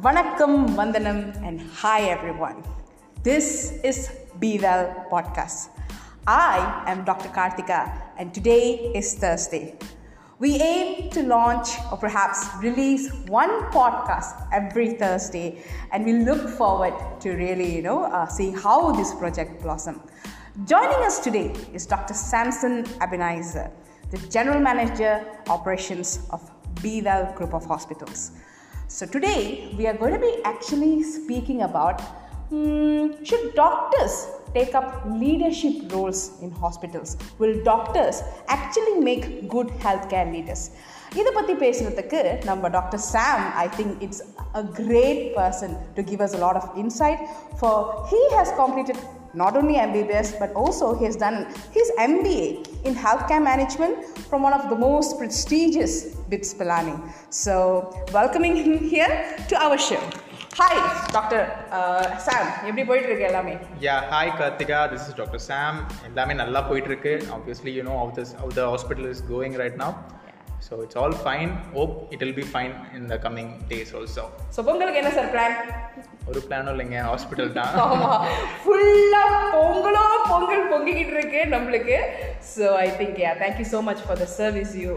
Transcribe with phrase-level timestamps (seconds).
[0.00, 2.64] Vanakkam, Vandanam, and hi everyone.
[3.22, 5.68] This is Be Well Podcast.
[6.26, 7.28] I am Dr.
[7.28, 9.76] Karthika, and today is Thursday.
[10.38, 15.62] We aim to launch or perhaps release one podcast every Thursday,
[15.92, 20.00] and we look forward to really, you know, uh, see how this project blossom.
[20.64, 22.14] Joining us today is Dr.
[22.14, 23.70] Samson Ebineizer,
[24.10, 26.40] the General Manager Operations of
[26.82, 28.32] Be Well Group of Hospitals.
[28.89, 29.39] So today
[29.77, 32.01] we are going to be actually speaking about
[32.49, 37.17] hmm, should doctors take up leadership roles in hospitals?
[37.39, 40.63] Will doctors actually make good healthcare leaders?
[41.19, 44.21] இதை பற்றி பேசுகிறதுக்கு நம்ம doctor Sam I think it's
[44.59, 47.21] a great person to give us a lot of insight
[47.59, 49.01] for he has completed
[49.33, 51.37] not only MBBS but also he has done
[51.71, 52.45] his MBA
[52.85, 53.95] in healthcare management
[54.29, 55.95] from one of the most prestigious
[56.29, 56.95] BITS Pilani.
[57.29, 57.55] So,
[58.13, 59.13] welcoming him here
[59.49, 60.01] to our show.
[60.53, 60.75] Hi,
[61.11, 61.39] Dr.
[61.69, 62.43] Uh, Sam.
[62.67, 63.53] எப்படி போயிட்டு இருக்கு எல்லாமே
[63.85, 65.79] yeah hi Karthika this is doctor Sam
[66.09, 69.77] எல்லாமே நல்லா போயிட்டு இருக்கு obviously you know how this how the hospital is going right
[69.83, 69.95] now
[70.66, 74.24] So it's all fine hope it will be fine in the coming days also
[74.56, 75.56] so பொங்கலுக்கு என்ன sir plan
[76.26, 76.98] ஒரு பிளானும் இல்லைங்க.
[77.08, 77.70] Hospital தான்.
[77.84, 78.10] ஆமா.
[78.62, 79.22] ஃபுல்லா
[79.54, 81.96] பொங்கலோ பொங்கல் பொங்கிக்கிட்டு இருக்கு நம்மளுக்கு.
[82.50, 84.92] So I think yeah thank you so much for the service you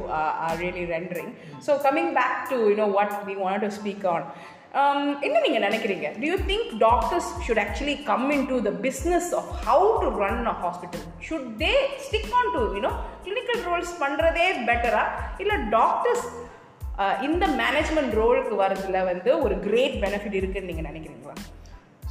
[0.45, 1.31] are really rendering
[1.67, 4.25] so coming back to you know what we want to speak on
[4.73, 6.07] என்ன நீங்கள் நினைக்கிறீங்க?
[6.19, 10.45] Do you think doctors should actually come in to the business of how to run
[10.45, 11.73] a hospital should they
[12.05, 12.91] stick on to you know
[13.23, 15.03] clinical roles பண்ணுறதே பெட்டரா
[15.37, 16.25] இல்லை doctors
[17.21, 21.35] இந்த management ரோலுக்கு வரதுல வந்து ஒரு கிரேட் பெனிஃபிட் இருக்குன்னு நீங்கள் நினைக்கிறீங்களா?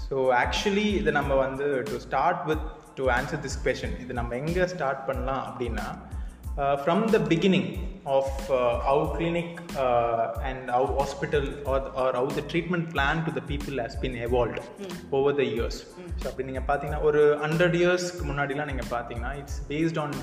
[0.07, 4.67] ஸோ ஆக்சுவலி இது நம்ம வந்து to start with to answer this question இது நம்ம எங்கே
[4.67, 5.87] ஸ்டார்ட் பண்ணலாம் அப்படின்னா
[6.83, 7.69] from the beginning
[8.05, 13.31] of uh, how clinic uh, and how hospital or, or how the treatment plan to
[13.31, 15.13] the people has been evolved mm.
[15.13, 15.77] over the years.
[15.97, 16.09] Hmm.
[16.21, 20.15] So அப்படி நீங்கள் பார்த்தீங்கன்னா ஒரு hundred இயர்ஸ்க்கு முன்னாடிலாம் நீங்கள் பார்த்தீங்கன்னா it's based on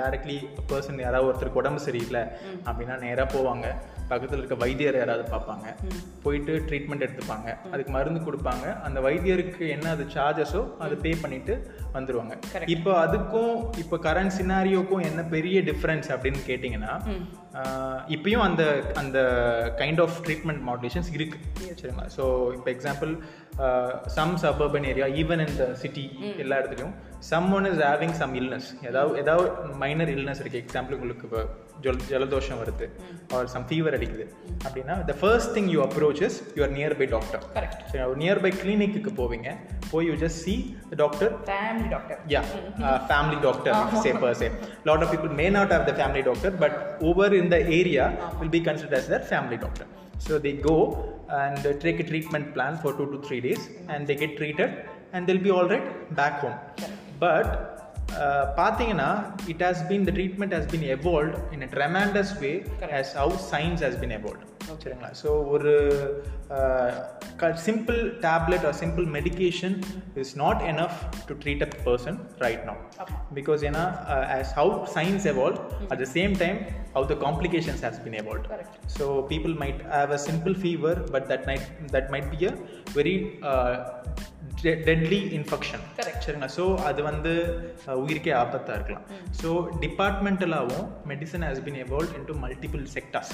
[0.00, 2.58] directly uh, person யாராவது ஒருத்தருக்கு உடம்பு சரியில்லை hmm.
[2.68, 3.66] அப்படின்னா நேராக போவாங்க.
[4.10, 5.66] பக்கத்தில் இருக்க வைத்தியர் யாராவது பார்ப்பாங்க.
[6.24, 7.48] போயிட்டு ட்ரீட்மெண்ட் எடுத்துப்பாங்க.
[7.72, 8.66] அதுக்கு மருந்து கொடுப்பாங்க.
[8.86, 11.56] அந்த வைத்தியருக்கு என்ன அது சார்ஜஸோ அது பே பண்ணிட்டு
[11.96, 12.34] வந்துருவாங்க.
[12.76, 13.54] இப்போ அதுக்கும்
[13.84, 16.94] இப்போ கரண்ட் சினாரியோக்கும் என்ன பெரிய டிஃப்ரென்ஸ் அப்படின்னு கேட்டிங்கன்னா
[18.16, 18.62] இப்பயும் அந்த
[19.02, 19.18] அந்த
[19.82, 21.38] கைண்ட் ஆஃப் ட்ரீட்மெண்ட் மாடுலேஷன்ஸ் இருக்கு.
[21.80, 22.06] சரிங்களா?
[22.16, 22.24] ஸோ
[22.56, 23.12] இப்போ example
[24.16, 26.04] some suburban area even in the city
[26.42, 26.94] எல்லா இடத்துலையும்
[27.56, 29.48] someone is having some illness ஏதாவது ஏதாவது
[29.82, 31.42] மைனர் இல்னஸ் இருக்குது எக்ஸாம்பிள் உங்களுக்கு இப்போ
[31.85, 32.85] ஜல் ஜலதோஷம் வருது
[33.35, 34.25] ஆர் சம் ஃபீவர் அடிக்குது
[34.65, 39.13] அப்படின்னா the first thing you approach is your nearby doctor correct சரி ஒரு நியர்பை கிளினிக்கு
[39.21, 39.49] போவீங்க
[39.91, 40.55] போய் you just see
[41.03, 42.45] doctor family doctor yeah
[42.85, 44.49] uh, family doctor say per se
[44.89, 46.73] lot of people may not have the family doctor but
[47.09, 48.05] over in the area
[48.39, 49.87] will be considered as their family doctor
[50.25, 50.77] so they go
[51.43, 54.71] and uh, take a treatment plan for two to three days and they get treated
[55.13, 55.89] and they'll be all right
[56.21, 56.57] back home
[57.19, 57.47] but
[58.59, 59.09] பார்த்தீங்கன்னா
[59.51, 62.51] it has been the treatment has been evolve in a tremendous way
[62.95, 64.43] has how science has been evolve
[64.83, 65.71] சரிங்களா so ஒரு
[67.67, 69.75] simple tablet or simple medication
[70.23, 72.79] is not enough to treat a person right now
[73.39, 73.83] because ஏன்னா
[74.37, 75.59] as how science evolve
[75.91, 76.59] at the same time
[76.95, 78.47] how the complications has been evolved
[78.95, 81.63] so people might have a simple fever but that might
[81.95, 82.51] that might be a
[82.96, 83.72] very uh,
[84.86, 85.82] deadly infection
[86.22, 86.46] சரிங்களா?
[86.56, 87.32] So அது வந்து
[88.02, 89.04] உயிருக்கே ஆபத்தாக இருக்கலாம்.
[89.40, 89.48] So
[89.84, 93.30] டிபார்ட்மெண்டலாகவும் medicine has been evolve into multiple sectors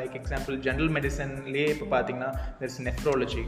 [0.00, 2.30] like example general மெடிசன்லேயே இப்போ பார்த்தீங்கன்னா
[2.60, 3.44] there is nephrology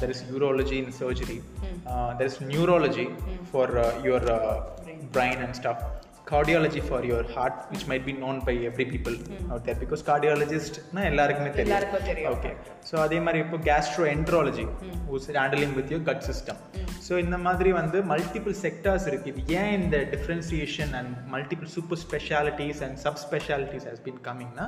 [0.00, 1.38] there is urology in surgery
[2.20, 3.06] there is neurology
[3.50, 3.74] for
[4.08, 4.28] your
[5.16, 5.82] brain and stuff
[6.30, 9.52] cardiology for your heart which might be known by every people mm.
[9.52, 12.34] out there because cardiologist na எல்லாருக்குமே தெரியும்.
[12.34, 12.50] Okay
[12.88, 13.58] so அதே மாதிரி இப்போ
[14.16, 14.64] gastroenterology
[15.10, 16.58] who's handling with your gut system
[17.06, 19.28] so இந்த மாதிரி வந்து multiple sectors இருக்கு.
[19.32, 24.66] இது ஏன் இந்த differentiation and multiple super specialities and sub specialities has been கம்மிங்னா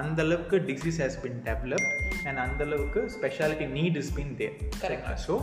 [0.00, 1.86] அந்த அளவுக்கு disease has been develop
[2.28, 4.54] and அந்த அளவுக்கு speciality need is been there
[5.26, 5.36] so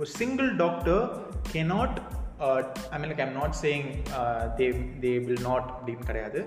[0.00, 1.04] ஒரு single doctor
[1.52, 1.98] cannot
[2.40, 3.86] I mean, like, I'm not saying
[4.18, 4.68] uh, they
[5.02, 6.40] they will not அப்படின்னு கிடையாது.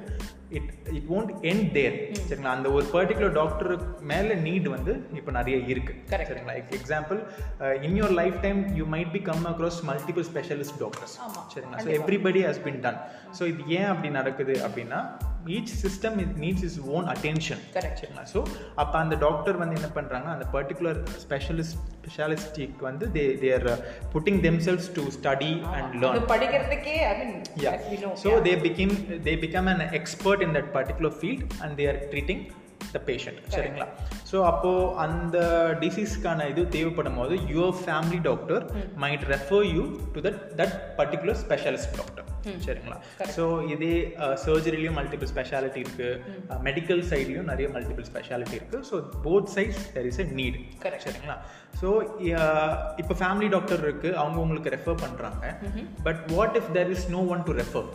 [0.58, 1.96] It it won't end there
[2.30, 2.54] சரிங்களா?
[2.58, 3.72] அந்த ஒரு பர்டிகுலர் டாக்டர்
[4.12, 5.94] மேலே NEET வந்து இப்போ நிறைய இருக்கு.
[6.30, 6.56] சரிங்களா?
[6.80, 7.20] Example
[7.88, 11.16] in your lifetime you might be come across multiple specialist doctors
[11.54, 11.80] சரிங்களா?
[11.86, 13.00] So everybody has been done
[13.40, 15.02] so இது ஏன் அப்படி நடக்குது அப்படின்னா
[15.50, 18.24] each system it needs is own attention சரிங்களா?
[18.34, 18.40] ஸோ
[18.76, 23.68] அப்போ அந்த டாக்டர் வந்து என்ன பண்ணுறாங்க அந்த பர்டிகுலர் ஸ்பெஷலிஸ்ட் ஸ்பெஷாலிஸ்டிக் வந்து they they're
[24.14, 26.96] putting themselves to study and learn படிக்கிறதுக்கே
[28.16, 28.94] so they became
[29.24, 32.42] they become an expert in that particular field and they are treating
[32.94, 33.86] the patient சரிங்களா?
[34.30, 35.38] So அப்போது அந்த
[35.82, 38.64] டிசீஸ்க்கான இது தேவைப்படும் போது your family doctor
[38.98, 39.84] might refer you
[40.16, 42.28] to that that particular specialist doctor
[42.66, 42.98] சரிங்களா?
[43.36, 43.44] So
[43.74, 43.92] இதே
[44.44, 48.96] சர்ஜரிலையும் மல்டிபிள் ஸ்பெஷாலிட்டி இருக்குது மெடிக்கல் சைட்லையும் நிறைய மல்டிபிள் ஸ்பெஷாலிட்டி இருக்குது so
[49.26, 50.58] both sides there is a need.
[51.06, 51.38] சரிங்களா?
[51.82, 51.88] ஸோ
[53.04, 55.46] இப்போ ஃபேமிலி டாக்டர் இருக்குது அவங்க உங்களுக்கு ரெஃபர் பண்ணுறாங்க
[56.08, 57.90] but what if there is no one to refer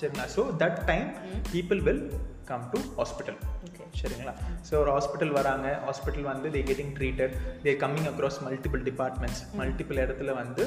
[0.00, 0.26] சரிங்களா?
[0.36, 1.08] So that time
[1.54, 2.02] people will
[2.50, 3.38] come to hospital
[4.00, 4.32] சரிங்களா?
[4.68, 5.66] ஸோ ஒரு ஹாஸ்பிட்டல் வராங்க.
[5.86, 7.32] ஹாஸ்பிட்டல் வந்து they getting treated
[7.64, 10.64] they coming across multiple departments multiple இடத்துல வந்து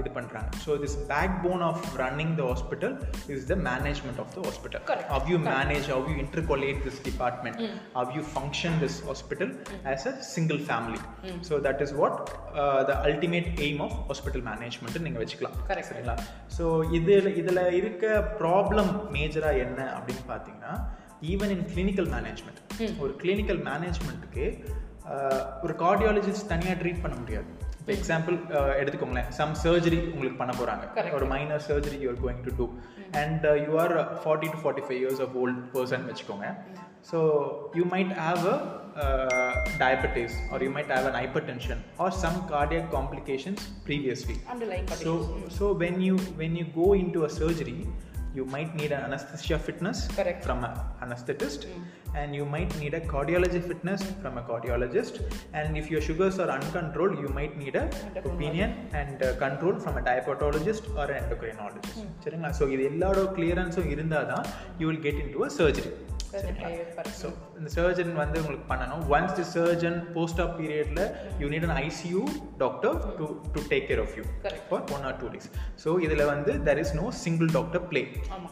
[0.00, 0.96] இது பண்ணுறாங்க so this
[1.44, 2.94] backbone of running the hospital
[3.36, 7.60] is the management of the hospital how you manage how you intercollate this department
[7.98, 9.52] how you function this hospital
[9.94, 11.00] as a single family
[11.50, 12.18] so that is what
[12.90, 15.56] the ultimate aim of hospital management நீங்கள் வச்சுக்கலாம்.
[15.90, 16.16] சரிங்களா?
[16.56, 16.64] So
[16.98, 18.06] இதில் இதில் இருக்க
[18.42, 20.74] problem மேஜராக என்ன அப்படின்னு பார்த்தீங்கன்னா
[21.30, 22.60] ஈவன் இன் கிளினிக்கல் மேனேஜ்மெண்ட்
[23.04, 24.46] ஒரு கிளினிக்கல் மேனேஜ்மெண்ட்டுக்கு
[25.64, 27.48] ஒரு கார்டியாலஜிஸ்ட் தனியாக ட்ரீட் பண்ண முடியாது.
[27.80, 28.36] இப்போ எக்ஸாம்பிள்
[28.80, 29.30] எடுத்துக்கோங்களேன்.
[29.38, 31.14] சம் சர்ஜரி உங்களுக்கு பண்ண போகிறாங்க.
[31.18, 32.66] ஒரு minor surgery you are going to do
[33.22, 36.48] and you are forty to forty five years of old person வச்சுக்கோங்க.
[37.10, 37.18] So
[37.80, 38.56] you might have a
[39.82, 44.36] diabetes or you might have an hypertension or some cardiac complications previously.
[44.52, 45.12] Underline so
[45.58, 47.78] so when you when you go into a surgery
[48.34, 50.40] you might need an anesthesia fitness Correct.
[50.44, 51.62] from an anesthetist
[52.14, 55.14] and you might need a cardiology fitness from a cardiologist
[55.52, 57.84] and if your sugars are uncontrolled you might need a
[58.24, 61.90] opinion and uh, control from a diabetologist or an endocrinologist
[62.24, 64.44] சரிங்களா so இது எல்லாரோட கிளியரன்ஸும் இருந்தால் தான்
[64.80, 65.90] you will get into a surgery
[67.20, 69.02] so இந்த surgeon வந்து உங்களுக்கு பண்ணணும்.
[69.14, 71.02] Once the surgeon post op பீரியடில்
[71.42, 72.22] you need an ICU
[72.62, 74.24] doctor to to take care of you.
[74.70, 75.48] For one or two days
[75.84, 78.02] so இதில் வந்து there is no single doctor play.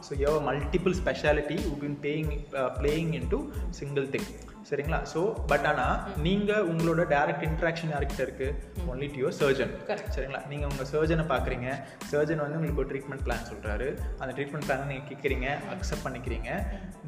[0.08, 2.32] So your multiple speciality you been paying
[2.80, 3.40] playing into
[3.80, 4.28] single thing
[4.70, 4.98] சரிங்களா?
[5.12, 5.20] So
[5.50, 5.96] but ஆனால்
[6.26, 8.48] நீங்கள் உங்களோட direct interaction யார்கிட்ட இருக்கு?
[8.90, 9.72] Only to your surgeon.
[10.16, 10.40] சரிங்களா?
[10.50, 11.68] நீங்கள் உங்கள் சர்ஜனை பார்க்குறீங்க
[12.12, 13.88] சர்ஜன் வந்து உங்களுக்கு ஒரு ட்ரீட்மெண்ட் பிளான் சொல்கிறாரு
[14.20, 16.50] அந்த ட்ரீட்மெண்ட் பிளான் நீங்கள் கேட்குறீங்க அக்செப்ட் பண்ணிக்கிறீங்க.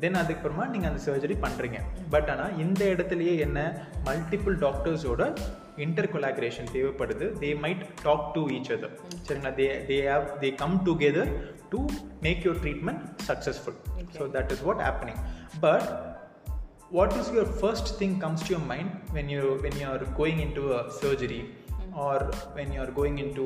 [0.05, 1.81] தென் அதுக்கப்புறமா நீங்கள் அந்த சர்ஜரி பண்ணுறீங்க
[2.15, 3.59] பட் ஆனால் இந்த இடத்துலயே என்ன?
[4.09, 5.23] மல்டிபிள் டாக்டர்ஸோட
[5.85, 8.95] இன்டர் கொலாபரேஷன் தேவைப்படுது they might talk to each other
[9.27, 9.53] சரிங்களா?
[9.61, 11.31] They they have they come together
[11.73, 11.81] to
[12.27, 13.79] make your treatment successful
[14.17, 15.21] so that is what happening
[15.65, 15.89] but
[16.93, 20.39] what is your first thing comes to your mind when you when you are going
[20.47, 21.43] into a surgery
[22.05, 22.17] or
[22.57, 23.45] when you are going into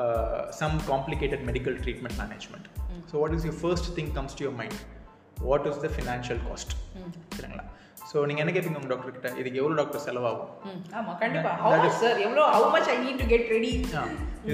[0.00, 2.66] uh, some complicated medical treatment management
[3.10, 4.76] so what is your first thing comes to your mind
[5.48, 6.70] what is the financial cost
[7.36, 7.64] சரிங்களா
[8.10, 10.52] so நீங்கள் என்ன கேட்பீங்க உங்கள் doctor கிட்ட இதுக்கு எவ்வளோ doctor செலவாகும்
[10.98, 13.72] ஆமா கண்டிப்பா ஹவு மச் சார் எவ்வளோ how much I need to get ready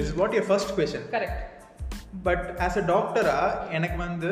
[0.01, 1.41] is what your first question correct
[2.23, 3.39] but as a டாக்டரா
[3.77, 4.31] எனக்கு வந்து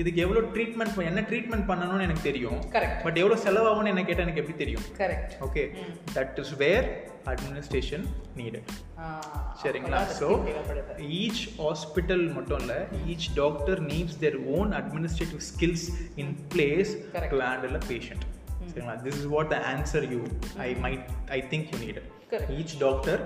[0.00, 2.58] இதுக்கு எவ்வளோ ட்ரீட்மெண்ட் என்ன ட்ரீட்மெண்ட் பண்ணணும்னு எனக்கு தெரியும்.
[2.74, 2.98] Correct.
[3.04, 4.84] பட் எவ்வளோ செலவாகும்னு என்ன கேட்டால் எனக்கு எப்படி தெரியும்?
[5.00, 5.62] Correct okay
[6.16, 6.86] that is where
[7.32, 8.04] administration
[8.40, 8.68] needed
[9.62, 10.00] சரிங்களா?
[10.20, 10.28] ஸோ
[11.22, 12.78] ஈச் ஹாஸ்பிட்டல் மட்டும் இல்லை
[13.12, 15.86] each doctor needs their own administrative skills
[16.24, 16.92] in place.
[17.32, 18.24] To handle a patient
[18.70, 18.96] சரிங்களா?
[19.06, 20.20] This is what the answer you
[20.68, 21.04] I might
[21.38, 22.00] I think you need.
[22.60, 23.20] Each doctor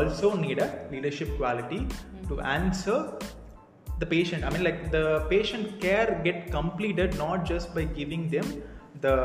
[0.00, 1.80] also need a leadership quality
[2.29, 3.03] to answer
[4.01, 8.47] the patient i mean like the patient care get completed not just by giving them
[9.05, 9.15] the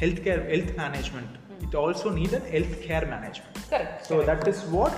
[0.00, 1.30] healthcare health management
[1.66, 4.94] it also need a healthcare management correct so that is what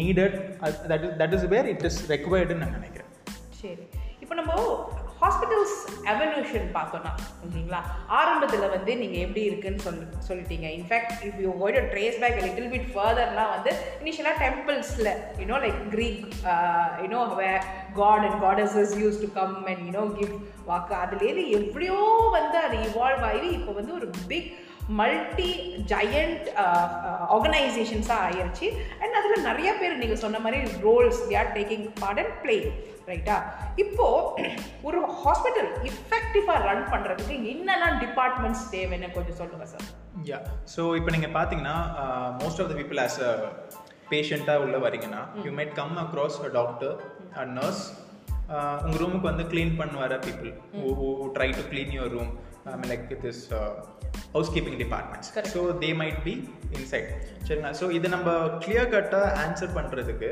[0.00, 0.32] needed
[0.62, 3.10] uh, that is that is where it is required ன்னு நான் நினைக்கிறேன்
[3.60, 3.86] சரி
[4.22, 4.52] இப்போ நம்ம
[5.21, 5.75] hospitals
[6.11, 7.11] evolution பார்த்தோன்னா
[7.45, 7.79] ஓகேங்களா
[8.19, 10.67] ஆரம்பத்தில் வந்து நீங்கள் எப்படி இருக்குன்னு சொல் சொல்லிட்டீங்க.
[10.77, 16.25] In fact if you go to trace back little bit ஃபர்தர்லாம் வந்து இனிஷியலாக டெம்பிள்ஸில் you know like Greek
[17.03, 17.49] you know where
[18.01, 20.35] god and goddesses use to come and you know give
[20.69, 20.93] வாக்கு.
[21.03, 21.97] அதுலேருந்து எப்படியோ
[22.37, 24.51] வந்து அது இவால்வ் ஆகி இப்போ வந்து ஒரு பிக்
[24.99, 25.51] மல்டி
[25.91, 26.47] ஜயண்ட்
[27.35, 28.67] ஆர்கனைசேஷன்ஸாக ஆயிடுச்சு
[29.03, 32.57] அண்ட் அதில் நிறைய பேர் நீங்கள் சொன்ன மாதிரி roles we are taking part and play
[33.07, 33.35] ரைட்டா
[33.77, 34.05] இப்போ
[34.83, 39.85] ஒரு ஹாஸ்பிட்டல் இஃபெக்டிவாக ரன் பண்ணுறதுக்கு என்னெல்லாம் டிபார்ட்மெண்ட்ஸ் தேவைன்னு கொஞ்சம் சொல்லுங்கள் சார்
[40.23, 40.39] யா
[40.75, 41.77] ஸோ இப்போ நீங்கள் பார்த்தீங்கன்னா
[42.41, 43.33] most of the people as a
[44.09, 46.95] பேஷண்ட்டாக உள்ள வரீங்கன்னா you might come across a doctor
[47.35, 47.85] a nurse
[48.83, 50.51] உங்கள் ரூமுக்கு வந்து க்ளீன் பண்ண வர people
[51.33, 52.33] try to clean your room
[52.85, 53.43] like this
[54.34, 55.52] house keeping departments Correct.
[55.54, 56.34] So they might be
[56.78, 57.08] inside
[57.46, 58.28] சரிங்களா so இது நம்ம
[58.64, 60.28] கிளியர் கட்டாக ஆன்சர் பண்ணுறதுக்கு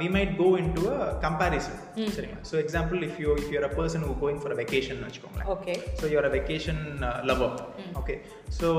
[0.00, 1.78] we might go into a comparison
[2.16, 5.74] சரிங்களா so example if you if you're a person who going for vacation வச்சுக்கோங்களேன் okay
[6.02, 6.82] so you are அ vacation
[7.30, 7.56] lower
[8.02, 8.16] okay
[8.60, 8.70] so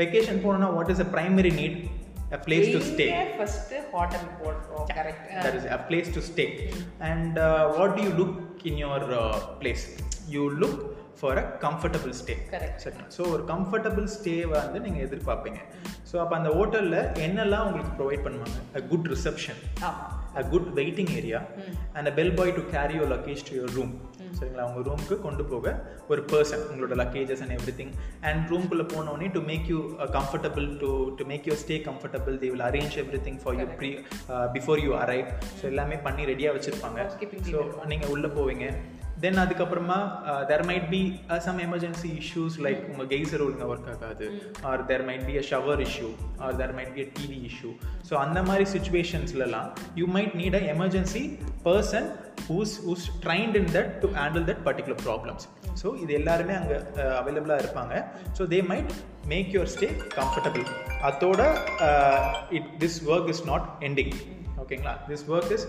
[0.00, 1.78] vacation போனோம்னா what is a primary need
[2.36, 3.06] a place to stay
[3.38, 6.48] first hotel போடுறோம் that correct is a place to stay
[7.10, 8.36] and uh, what do you look
[8.70, 9.22] in your uh,
[9.62, 9.84] place
[10.34, 10.78] you look
[11.19, 12.77] for a comfortable stay Correct.
[12.83, 15.59] சரிங்களா so ஒரு comfortable stay வந்து நீங்கள் எதிர்பார்ப்பீங்க.
[16.09, 18.59] So அப்போ அந்த ஹோட்டலில் என்னெல்லாம் உங்களுக்கு ப்ரொவைட் பண்ணுவாங்க?
[18.77, 20.05] அ குட் ரிசப்ஷன் ஆமா.
[20.39, 21.39] A good waiting area.
[21.97, 23.91] and a bellboy to carry your luggage to your room.
[24.37, 24.63] சரிங்களா?
[24.69, 25.65] உங்க ரூமுக்கு கொண்டு போக
[26.11, 27.93] ஒரு பர்சன் உங்களோட luggages and everything
[28.29, 29.79] and ரூம்குள்ளே போனோடனே to make you
[30.17, 33.91] comfortable to to make you stay comfortable they will arrange everything for you pre
[34.57, 35.29] before you arrive
[35.59, 36.99] so எல்லாமே பண்ணி ரெடியாக வச்சுருப்பாங்க.
[37.53, 37.61] ஸோ
[37.93, 38.67] நீங்கள் உள்ளே போவீங்க.
[39.25, 39.97] தென் அதுக்கப்புறமா
[40.49, 40.99] there might be
[41.45, 44.25] some emergency issues like உங்கள் கெய்சர் ஒழுங்காக ஒர்க் ஆகாது.
[44.69, 46.09] Or there might be a shower issue
[46.45, 47.71] or there might be a TV issue
[48.09, 49.69] so அந்த மாதிரி சுச்சுவேஷன்ஸ்லலாம்
[50.01, 51.23] you might need a emergency
[51.67, 52.09] person
[52.49, 55.45] who's who's trained in that to handle that particular problems
[55.81, 56.77] so இது எல்லாருமே அங்கே
[57.21, 57.93] அவைலபிளாக இருப்பாங்க.
[58.37, 58.93] So they might
[59.33, 59.89] make your stay
[60.19, 60.65] comfortable
[61.09, 61.41] அதோட
[62.59, 64.15] it this work is not ending
[64.63, 65.67] ஓகேங்களா this work is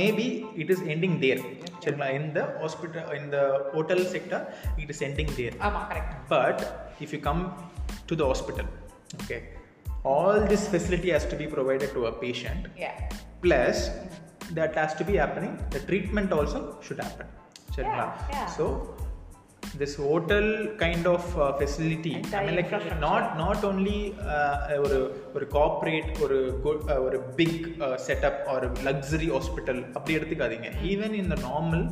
[0.00, 0.26] maybe
[0.62, 1.42] it is ending தேர்
[1.82, 3.38] சரிங்களா இந்த hospital இந்த
[3.74, 4.44] hotel sector
[4.82, 6.58] it is ending தேர் ஆமா correct but
[7.04, 7.42] if you come
[8.10, 8.66] to the hospital
[9.20, 9.40] okay
[10.12, 12.92] all this facility has to be provided to a patient yeah
[13.44, 13.78] plus
[14.58, 17.28] that has to be happening the treatment also should happen
[17.76, 18.48] சரிங்களா Yeah, yeah.
[18.58, 18.64] so
[19.77, 22.21] this hotel kind of uh, facility
[22.99, 30.17] not not like ஒரு ஒரு corporate ஒரு good ஒரு big setup ஒரு luxury hospital அப்படி
[30.17, 30.71] எடுத்துக்காதீங்க.
[30.83, 31.91] Even இந்த normal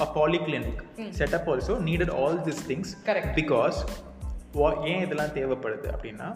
[0.00, 3.84] a polyclinic setup also needed all this things because
[4.84, 6.34] ஏன் இதெல்லாம் தேவைப்படுது அப்படின்னா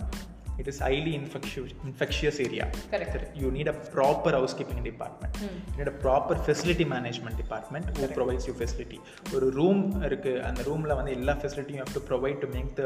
[0.60, 2.64] it is highly infectious infectious area.
[2.92, 3.10] Correct.
[3.14, 3.36] Correct.
[3.42, 5.32] You need a proper housekeeping department.
[5.42, 5.54] Hmm.
[5.68, 8.16] You need facility proper facility management department who Correct.
[9.34, 12.84] ஒரு room இருக்கு அந்த ரூம்ல வந்து எல்லா ஃபெசிலிட்டியும் you have to provide to make the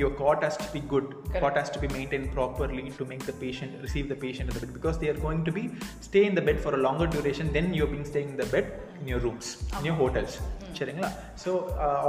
[0.00, 1.10] your cot has to be good
[1.44, 4.98] cot has to be maintain properly to make the patient receive the patient bed because
[5.02, 5.64] they are going to be
[6.08, 8.70] stay in the bed for a longer duration then you been staying the bed
[9.02, 10.36] in your rooms in your hotels
[10.80, 11.10] சரிங்களா
[11.44, 11.50] so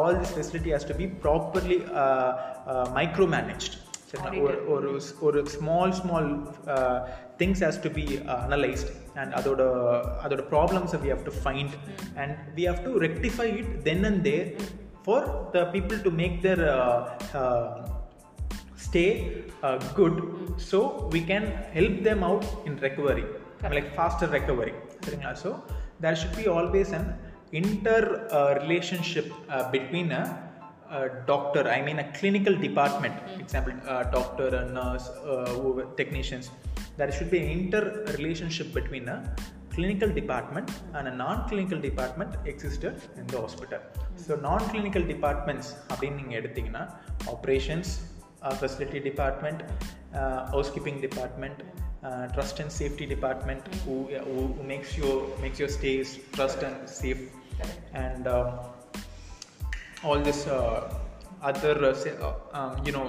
[0.02, 1.80] all this facility has to be properly
[3.00, 3.76] micro managed
[4.45, 4.89] ஒரு ஒரு
[5.27, 6.31] ஒரு small small
[7.41, 8.07] things has to be
[8.47, 9.62] analysed and அதோட
[10.25, 11.75] அதோட ப்ராப்ளம்ஸை we have to find
[12.23, 14.49] and we have to rectify it then and there
[15.05, 16.65] for the people to make there
[18.91, 19.09] stay
[19.62, 20.17] uh, good
[20.69, 20.79] so
[21.15, 21.45] we can
[21.77, 23.27] help them out in recovery
[23.77, 24.75] like faster recovery
[25.05, 25.50] சரிங்களா so
[26.03, 27.07] there should be always an
[27.61, 28.00] inter
[28.39, 30.09] uh, relationship uh, between
[30.95, 35.95] a, a doctor i mean a clinical department example uh, doctor a nurse uh, who-
[35.97, 36.50] technicians
[36.97, 39.37] there should be an inter relationship between a
[39.75, 43.79] clinical department and a non-clinical department existed in the hospital
[44.17, 46.91] so non-clinical departments அப்படின்னு நீங்கள் எடுத்தீங்கன்னா
[47.29, 49.62] operations uh, facility department,
[50.15, 51.62] uh, housekeeping department,
[52.03, 55.59] uh, trust and safety department, who, who, who makes your makes
[60.06, 60.94] all this uh,
[61.42, 63.06] other uh, uh, you know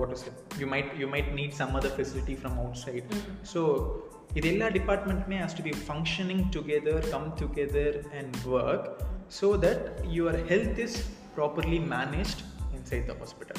[0.00, 3.04] what is it you might you might need some other facility from outside.
[3.08, 3.44] Mm-hmm.
[3.52, 3.60] so
[4.38, 8.84] idella department may has to be functioning together come together and work
[9.38, 9.78] so that
[10.18, 10.94] your health is
[11.34, 12.42] properly managed
[12.74, 13.56] inside the hospital.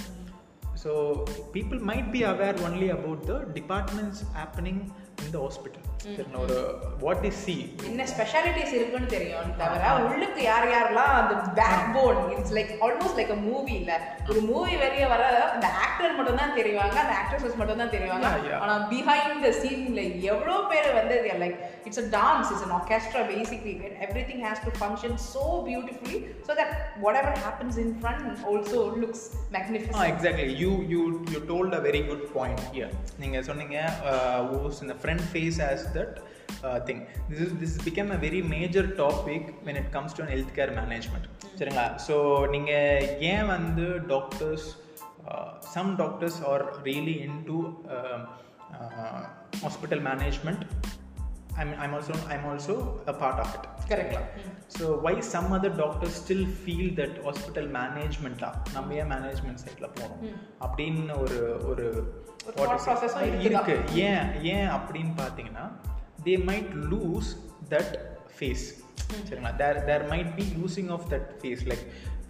[0.75, 5.81] So people might be aware only about the departments happening in the hospital.
[6.43, 6.57] ஒரு
[7.05, 7.59] what they see.
[7.89, 11.33] என்ன specialities இருக்குன்னு தெரியும் தவிர உள்ளுக்கு யார் யாரெல்லாம் அந்த
[11.95, 13.91] backbone it's like almost like a movie இல்ல
[14.31, 15.23] ஒரு மூவி வெளியே வர
[15.55, 18.27] அந்த ஆக்டர் மட்டும் தான் தெரிவாங்க அந்த ஆக்ட்ரஸஸ் மட்டும் தான் தெரிவாங்க.
[18.63, 23.75] ஆனா பிஹைண்ட் த சீன்ல எவ்வளோ பேர் வந்து like it's a dance it's an orchestra basically
[24.31, 26.73] everything has to function so beautifully so that
[27.21, 29.25] whatever happens in front also looks
[29.57, 30.47] magnificent exactly.
[30.63, 31.03] You you
[31.33, 32.91] you told a very good point here.
[33.23, 33.77] நீங்க சொன்னீங்க
[34.91, 36.12] the front face as that
[36.66, 36.98] uh, thing.
[37.30, 40.72] This is this has become a very major topic when it comes to an healthcare
[40.80, 41.24] management.
[41.58, 42.16] சரிங்களா so
[42.54, 42.72] நீங்க
[43.32, 44.66] ஏன் வந்து doctors
[45.74, 47.58] some doctors are really into
[49.64, 50.64] hospital management
[51.59, 52.73] I'm, I'm also I'm also
[53.11, 53.63] a part of it.
[53.89, 54.13] Correct.
[54.75, 58.41] So why some other doctors still feel that hospital management
[58.75, 60.21] நம்ம ஏன் management சைட்ல போகணும்
[60.65, 61.39] அப்படின்னு ஒரு
[61.71, 61.87] ஒரு.
[63.47, 63.75] இருக்கு.
[64.07, 65.65] ஏன் ஏன் அப்படின்னு பார்த்தீங்கன்னா
[66.27, 67.31] they might lose
[67.73, 67.93] that
[68.37, 68.65] face
[69.27, 69.53] சரிங்களா?
[69.61, 71.85] There there might be losing of that face like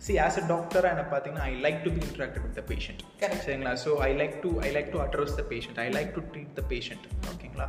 [0.06, 3.02] see as a doctor என்ன பார்த்தீங்கன்னா I like to be interacted with the patient.
[3.46, 3.74] சரிங்களா?
[3.86, 6.64] So I like to I like to address the patient I like to treat the
[6.74, 7.68] patient ஓகேங்களா?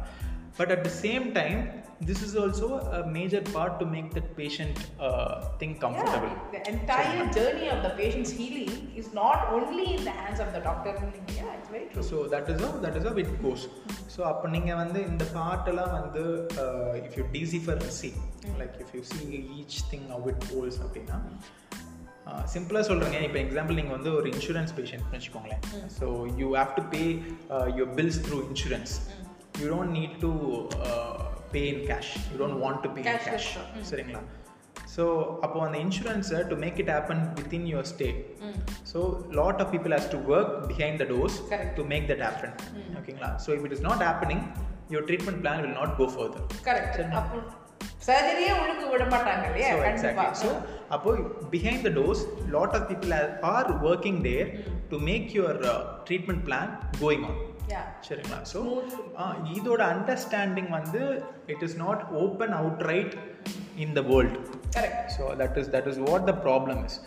[0.59, 1.61] But at the same time
[2.09, 4.79] this is also a major part to make that patient
[5.61, 10.15] think comfortable Yeah, the entire journey of the patient's healing is not only in the
[10.21, 10.93] hands of the doctor.
[11.37, 12.05] Yeah, it's very true.
[12.11, 13.65] So that is how that is how it goes
[14.15, 16.25] so அப்போ நீங்கள் வந்து இந்த பாட்டெல்லாம் வந்து
[17.07, 17.25] if you
[17.67, 18.11] decipher see
[18.63, 19.23] like if you see
[19.59, 21.19] each thing how it goes அப்படின்னா
[22.53, 25.63] சிம்பிளாக சொல்கிறேங்க இப்போ எக்ஸாம்பிள் நீங்கள் வந்து ஒரு இன்சூரன்ஸ் பேஷண்ட் வச்சுக்கோங்களேன்.
[25.97, 26.07] So
[26.41, 27.01] you have to pay
[27.79, 28.93] your bills through insurance
[29.60, 30.32] you don't need to
[31.52, 33.88] pay in cash you don't want to pay in Cashless cash தான்.
[33.90, 34.22] சரிங்களா
[34.94, 35.04] ஸோ
[35.46, 38.08] அப்போ அந்த இன்சூரன்ஸை to make it happen within your stay
[38.92, 39.00] so
[39.40, 41.72] lot of people has to work behind the doors Correct.
[41.78, 42.56] To make that happen
[43.00, 44.44] ஓகேங்களா so if it is not happening
[44.92, 47.40] your treatment plan will not go further correct அப்போ
[48.07, 50.51] சர்ஜரியே உள்ளுக்கு விட மாட்டாங்க இல்லையா exactly so
[50.89, 51.11] அப்போ
[51.51, 53.15] behind the doors lot of people
[53.53, 54.51] are working there
[54.89, 55.61] to make your
[56.07, 57.41] treatment plan going on
[58.01, 58.39] சரிங்களா?
[58.53, 58.61] So
[59.55, 61.03] இதோட understanding வந்து
[61.47, 63.15] it is not open out right
[63.77, 64.37] in the world
[64.77, 66.99] correct so that is that is what the problem is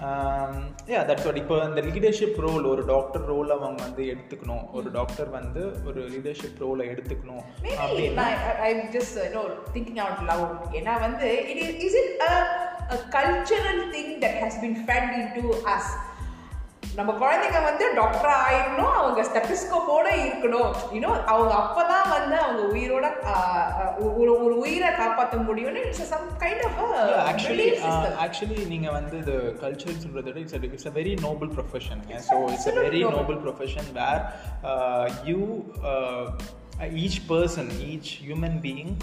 [0.00, 4.72] yeah that's what இப்போ அந்த leadership role ஒரு doctor role அவங்க வந்து எடுத்துக்கணும்.
[4.72, 7.44] ஒரு டாக்டர் வந்து ஒரு லீடர்ஷிப் ரோலை எடுத்துக்கணும்
[10.72, 12.22] ஏன்னா வந்து it is it
[13.10, 16.11] cultural thing that has been fed in to us
[16.96, 20.72] நம்ம குழந்தைங்க வந்து டாக்டர் ஆயிடணும் அவங்க ஸ்டெபிஸ்கோப்போட இருக்கணும்.
[20.94, 23.06] யூனோ அவங்க அப்பதான் வந்து அவங்க உயிரோட
[24.18, 26.80] ஒரு ஒரு உயிரை காப்பாற்ற முடியும்னு it's some kind of
[27.30, 27.68] actually
[28.24, 32.68] actually நீங்க வந்து இது கல்ச்சர் சொல்றதை விட it's it's a very noble profession so it's
[32.72, 33.02] a very.
[33.16, 34.22] Noble profession where
[35.30, 35.40] you
[37.00, 38.94] each person each human being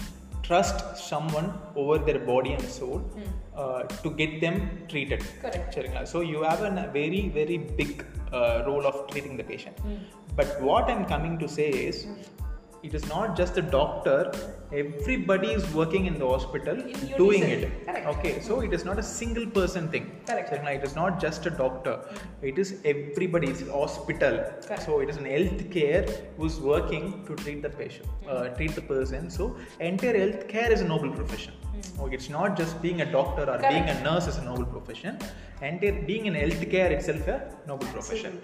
[0.50, 0.78] trust
[1.10, 1.48] someone
[1.82, 3.28] over their body and soul mm.
[3.62, 4.56] uh, to get them
[4.92, 9.76] treated correct so you have a very very big uh, role of treating the patient
[9.76, 9.98] mm.
[10.38, 12.40] but what i'm coming to say is mm
[12.82, 14.32] it is not just the doctor.
[14.72, 17.86] Everybody is working in the hospital in doing it.
[17.86, 18.06] Correct.
[18.12, 20.10] okay so it is not a single person thing.
[20.26, 20.48] Correct.
[20.48, 21.94] So it is not just a doctor.
[21.96, 22.46] Mm-hmm.
[22.46, 23.48] It is everybody.
[23.48, 24.38] It's hospital.
[24.66, 24.82] Correct.
[24.82, 26.06] so it is an health care
[26.36, 28.56] who's working to treat the patient uh, mm-hmm.
[28.56, 29.30] treat the person.
[29.30, 31.52] So entire health care is a noble profession.
[31.52, 32.02] Mm-hmm.
[32.02, 33.68] Okay, it's not just being a doctor or Correct.
[33.68, 35.18] being a nurse is a noble profession,
[35.60, 38.40] and being in healthcare itself a noble profession.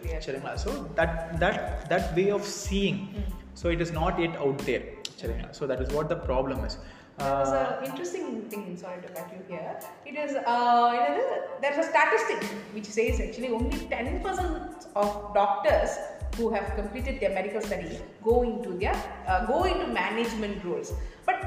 [0.56, 3.45] So that that that way of seeing mm.
[3.59, 4.83] so it is not yet out there
[5.21, 5.49] சரிங்களா?
[5.57, 6.75] so that is what the problem is
[7.17, 9.71] There's Uh, an interesting thing, sorry to cut you here.
[10.09, 11.25] It is, uh, you know,
[11.63, 12.39] there's a statistic
[12.75, 15.91] which says actually only 10% of doctors
[16.37, 17.91] who have completed their medical study
[18.29, 18.95] go into their,
[19.27, 20.89] uh, go into management roles.
[21.25, 21.37] But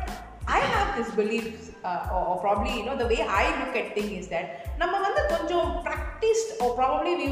[0.46, 3.94] I have this belief, uh, or, or probably, you know, the way I look at
[3.98, 4.46] things is that
[4.82, 7.28] நம்ம வந்து கொஞ்சம் practiced or probably we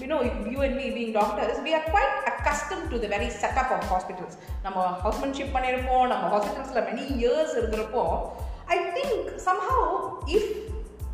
[0.00, 0.20] you know,
[0.52, 4.34] you and me being doctors, we are quite accustomed to the very setup of hospitals.
[4.64, 8.04] நம்ம ஹவுஸ்மேன்ஷிப் பண்ணியிருப்போம் நம்ம ஹாஸ்பிட்டல்ஸில் many years இருக்கிறப்போ
[8.74, 9.80] I think somehow
[10.36, 10.44] if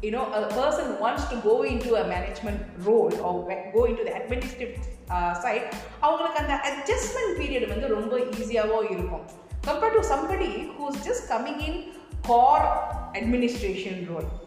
[0.05, 3.33] you know a person wants to go into a management role or
[3.77, 4.73] go into the administrative
[5.15, 5.65] uh, side
[6.05, 9.25] அவங்களுக்கு அந்த adjustment period வந்து ரொம்ப ஈஸியாவோ இருக்கும்
[9.69, 11.75] compared to somebody who's just coming in
[12.29, 12.65] core
[13.21, 14.44] administration role uh,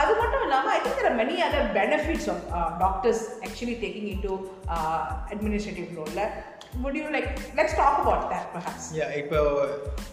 [0.00, 2.42] அது மட்டும் இல்லாமல் I think there many other benefits of
[2.82, 4.34] doctors actually taking in to
[5.32, 6.26] administrative ரோலில்
[6.82, 8.84] would you like let's talk about that perhaps.
[8.98, 9.40] Yeah இப்போ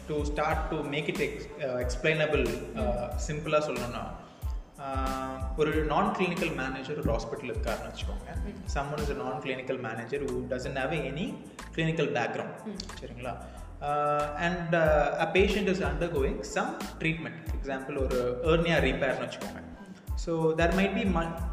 [0.09, 1.47] to start to make it ex
[1.83, 2.43] explainable
[3.27, 4.03] சிம்பிளாக சொல்லணும்னா
[4.83, 8.27] uh, ஒரு non clinical manager ஒரு hospital இருக்காருன்னு வச்சுக்கோங்க.
[8.75, 11.25] Someone is non clinical manager who doesn't have any
[11.75, 12.61] clinical background
[13.01, 13.33] சரிங்களா?
[14.47, 14.75] And
[15.25, 18.19] a patient is undergoing some treatment example ஒரு
[18.51, 19.59] hernia ரிப்பேர்னு வச்சுக்கோங்க.
[20.25, 21.03] So there might be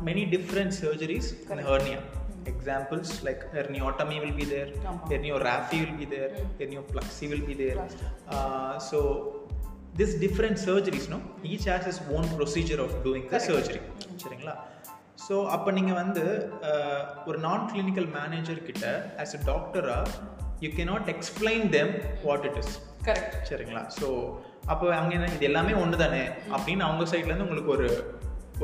[0.09, 2.01] many different surgeries in hernia
[2.53, 4.71] examples like herniotomy will be there
[5.49, 6.33] herniorrhaphy will be there
[6.93, 7.81] hernioplasty will be there
[8.91, 8.99] so
[10.01, 11.19] this different surgeries no
[11.53, 13.81] each has is own procedure of doing the surgery
[14.25, 14.55] சரிங்களா?
[15.29, 16.25] So அப்போ நீங்கள் வந்து
[17.27, 18.85] ஒரு non clinical manager கிட்ட
[19.23, 20.05] as a டாக்டராக
[20.65, 21.93] you cannot explain them
[22.27, 22.73] what it is
[23.07, 23.83] correct சரிங்களா?
[23.99, 24.09] So
[24.73, 26.23] அப்போ அவங்க என்ன இது எல்லாமே ஒன்று தானே
[26.55, 27.89] அப்படின்னு அவங்க சைட்லேருந்து உங்களுக்கு ஒரு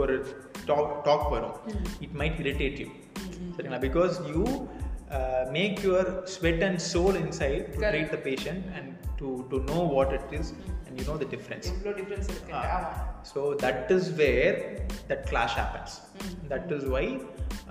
[0.02, 0.14] ஒரு
[0.70, 1.56] டாக் டாக் வரும்.
[2.04, 2.88] இட் மைட் இரிட்டேட் யூ
[3.56, 3.80] சரிங்களா?
[3.86, 4.42] Because you
[5.56, 7.80] make your sweat and soul inside to.
[7.84, 10.50] Treat the patient and to to know what it is
[10.93, 12.97] and you know the difference எவ்வளோ டிஃப்ரென்ஸ் இருக்கு ஆமாம்
[13.31, 14.53] so that is where
[15.09, 15.91] that clash happens
[16.51, 17.05] that is why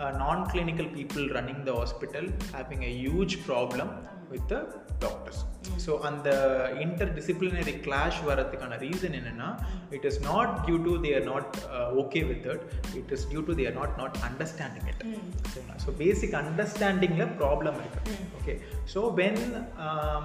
[0.01, 2.27] uh, non-clinical people running the hospital
[2.59, 3.88] having a huge problem
[4.33, 4.61] with the
[5.05, 5.38] doctors
[5.85, 6.29] so அந்த
[6.85, 9.49] interdisciplinary clash வரதுக்கான reason என்னன்னா
[9.97, 12.62] it is not due to they are not uh, okay with it
[13.01, 15.01] it is due to they are not not understanding it
[15.53, 15.79] சரிங்களா?
[15.85, 18.57] so basic understandingல problem இருக்கு okay
[18.94, 19.38] so when
[19.87, 20.23] um,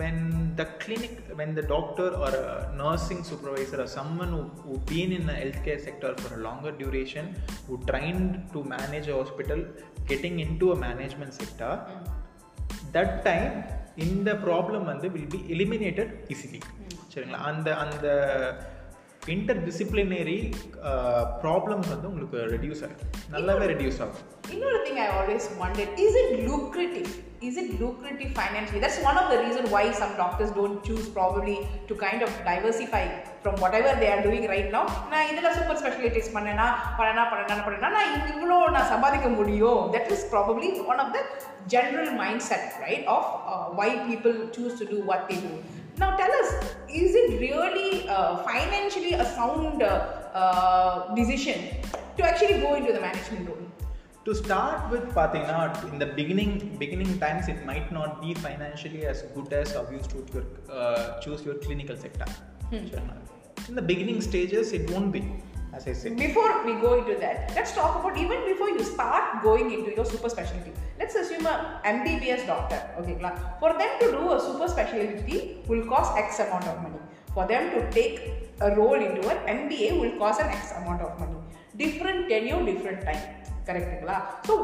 [0.00, 0.16] when
[0.56, 5.24] the clinic when the doctor or a nursing supervisor or someone who, who been in
[5.26, 7.26] the healthcare sector for a longer duration
[7.66, 9.60] who trained to manage a hospital
[10.06, 11.72] getting into a management sector
[12.96, 13.54] that time
[14.04, 16.60] இந்த problem வந்து will be eliminated easily
[17.12, 18.06] சரிங்களா அந்த அந்த
[19.34, 19.60] inter
[21.42, 24.24] problems வந்து உங்களுக்கு reduce ஆகும் நல்லாவே reduce ஆகும்
[24.54, 27.12] இன்னொரு thing I always wanted is it lucrative?
[27.47, 28.79] Is it lucrative financially?
[28.83, 31.57] That's one of the reasons why some doctors don't choose probably
[31.89, 33.03] to kind of diversify
[33.43, 34.85] from whatever they are doing right now.
[35.11, 36.67] நான் இதில் super specialities பண்ணேனா
[36.99, 41.21] பண்ணனா பண்ணனா பண்ணனா நான் இங்க இவ்வளோ நான் சம்பாதிக்க முடியும் that is probably one of the
[41.75, 43.29] general mindset right of
[43.79, 45.53] why people choose to do what they do.
[45.97, 46.49] Now tell us,
[47.01, 49.93] is it really uh, financially a sound uh,
[50.33, 51.59] uh, decision
[52.17, 53.60] to actually go into the management role?
[54.27, 55.59] to start with பார்த்தீங்கன்னா
[55.91, 60.01] in the beginning beginning times it might not be financially as good as how you
[60.11, 60.45] choose your
[60.77, 62.27] uh, choose your clinical sector
[62.71, 63.15] சரிங்களா?
[63.69, 65.21] in the beginning stages it won't be
[65.77, 69.25] as I said Before we go into that, let's talk about even before you start
[69.43, 70.71] going into your super specialty.
[70.99, 75.85] Let's assume a MBBS doctor, okay, kla- for them to do a super specialty will
[75.85, 77.01] cost X amount of money.
[77.35, 78.15] For them to take
[78.61, 81.37] a role into an MBA will cost an X amount of money.
[81.75, 83.21] Different tenure, different time.
[83.68, 84.54] கரெக்டுங்களா so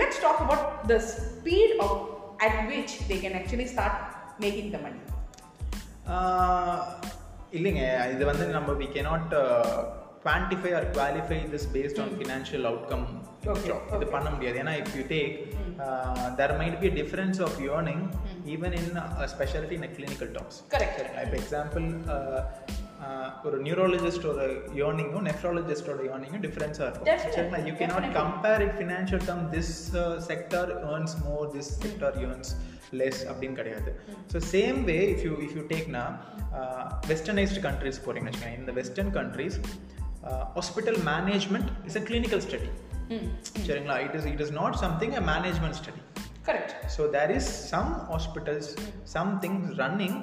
[0.00, 2.00] let's talk about the speed of
[2.46, 3.98] at which they can actually start
[4.44, 4.98] making the money
[7.56, 7.82] இல்லைங்க.
[8.14, 9.30] இது வந்து நம்ம we can not
[10.24, 13.06] quantify or qualify this based on financial outcome
[13.96, 14.56] இது பண்ண முடியாது.
[14.62, 15.34] ஏன்னா if you take
[16.40, 18.04] there might be difference of earning
[18.54, 18.90] even in
[19.34, 21.86] speciality in clinical docs correct இப்போ example
[23.46, 24.40] ஒரு நியூரோலஜிஸ்டோட
[24.86, 27.08] ஏர்னிங்கும் நெஃப்ராலஜிஸ்டோட ஏர்னிங்கும் டிஃபரன்ஸாக இருக்கும்.
[27.34, 27.60] சரிங்களா?
[27.68, 28.16] You cannot definitely.
[28.20, 29.74] Compare it financial term this
[30.30, 32.50] sector earns more this sector earns
[33.00, 33.90] less அப்படின்னு கிடையாது.
[34.32, 36.04] So same way if you if you டேக்னா
[37.12, 38.60] westernised countries போகிறீங்கன்னு வச்சுக்கோங்க.
[38.62, 39.58] இந்த western countries
[40.58, 42.70] hospital management is a clinical study
[43.68, 43.98] சரிங்களா?
[44.06, 46.02] It is it is not something a management study
[46.48, 46.70] Correct.
[46.92, 48.66] so there is some hospitals
[49.14, 50.14] some things running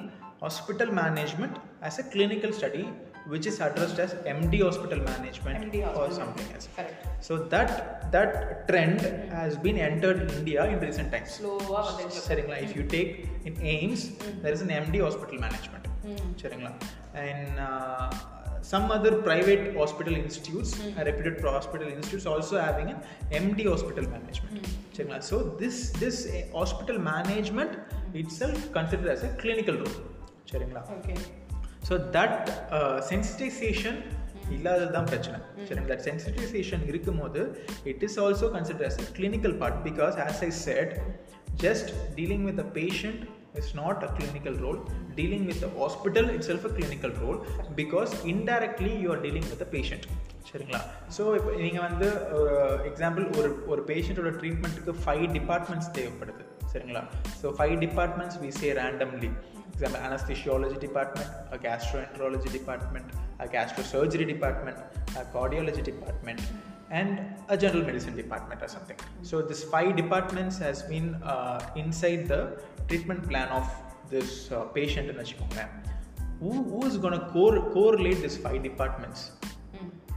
[0.44, 1.54] hospital management
[1.89, 2.83] as a clinical study
[3.31, 6.95] which is addressed as md hospital management MD or hospital something else Correct.
[7.27, 7.69] so that
[8.15, 8.31] that
[8.69, 9.01] trend
[9.39, 13.11] has been entered in india in recent times ஸ்லோவாக வந்து சரிங்களா if you take
[13.49, 14.01] in aims
[14.43, 15.85] there is an md hospital management
[16.41, 16.71] சரிங்களா
[17.25, 18.07] and uh,
[18.71, 22.99] some other private hospital institutes uh, reputed pro- hospital institutes also having an
[23.45, 24.57] md hospital management
[24.95, 27.71] சரிங்களா so this this uh, hospital management
[28.23, 29.97] itself considered as a clinical role
[30.51, 31.17] சரிங்களா Okay.
[31.86, 32.48] so that
[33.10, 33.98] sensitisation
[34.56, 35.38] இல்லாதது தான் பிரச்சனை.
[35.68, 37.40] சரி that sensitisation இருக்கும்போது
[37.92, 40.92] it is also consider as clinical part because as I said
[41.64, 43.22] just dealing with a patient
[43.60, 44.80] is not a clinical role
[45.18, 47.38] dealing with hospital itself a clinical role
[47.80, 50.06] because indirectly you are dealing with a patient
[50.50, 50.80] சரிங்களா?
[51.14, 52.08] So இப்போ நீங்கள் வந்து
[52.90, 56.42] example ஒரு ஒரு பேஷண்ட்டோட ட்ரீட்மெண்ட்டுக்கு five departments தேவைப்படுது.
[56.72, 57.02] சரிங்களா?
[57.40, 59.30] So five departments we say randomly
[59.76, 63.06] example anesthesiology department a gastroenterology department
[63.40, 64.78] a gastrosurgery department
[65.20, 66.40] a cardiology department
[66.90, 68.96] and a general medicine department or something.
[69.22, 73.68] So this five departments has been uh, inside the treatment plan of
[74.08, 75.16] this uh, patient in
[76.40, 79.32] who, who is going to core, correlate these five departments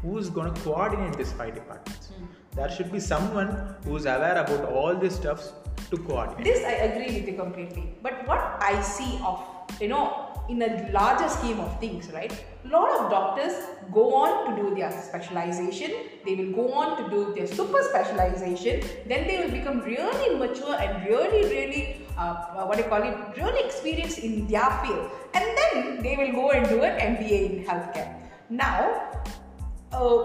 [0.01, 2.09] who is going to coordinate these five departments
[2.55, 5.53] there should be someone who is aware about all these stuffs
[5.91, 7.95] to coordinate This I agree with you completely.
[8.01, 9.39] But what I see of,
[9.79, 12.33] you know, in a larger scheme of things, right?
[12.65, 13.53] A lot of doctors
[13.93, 15.91] go on to do their specialization,
[16.25, 20.75] they will go on to do their super specialization, then they will become really mature
[20.75, 25.11] and really, really, uh, what do you call it, really experienced in their field.
[25.35, 28.15] And then they will go and do an MBA in healthcare.
[28.49, 29.23] Now,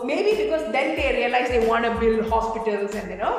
[0.05, 3.37] maybe because then they realize they want to build hospitals and you know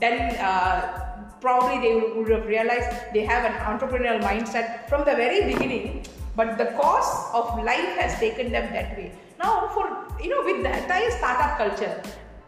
[0.00, 5.40] then uh, probably they would have realized they have an entrepreneurial mindset from the very
[5.52, 6.04] beginning.
[6.34, 9.12] But the cost of life has taken them that way.
[9.38, 9.84] Now for
[10.22, 12.02] you know with the entire startup culture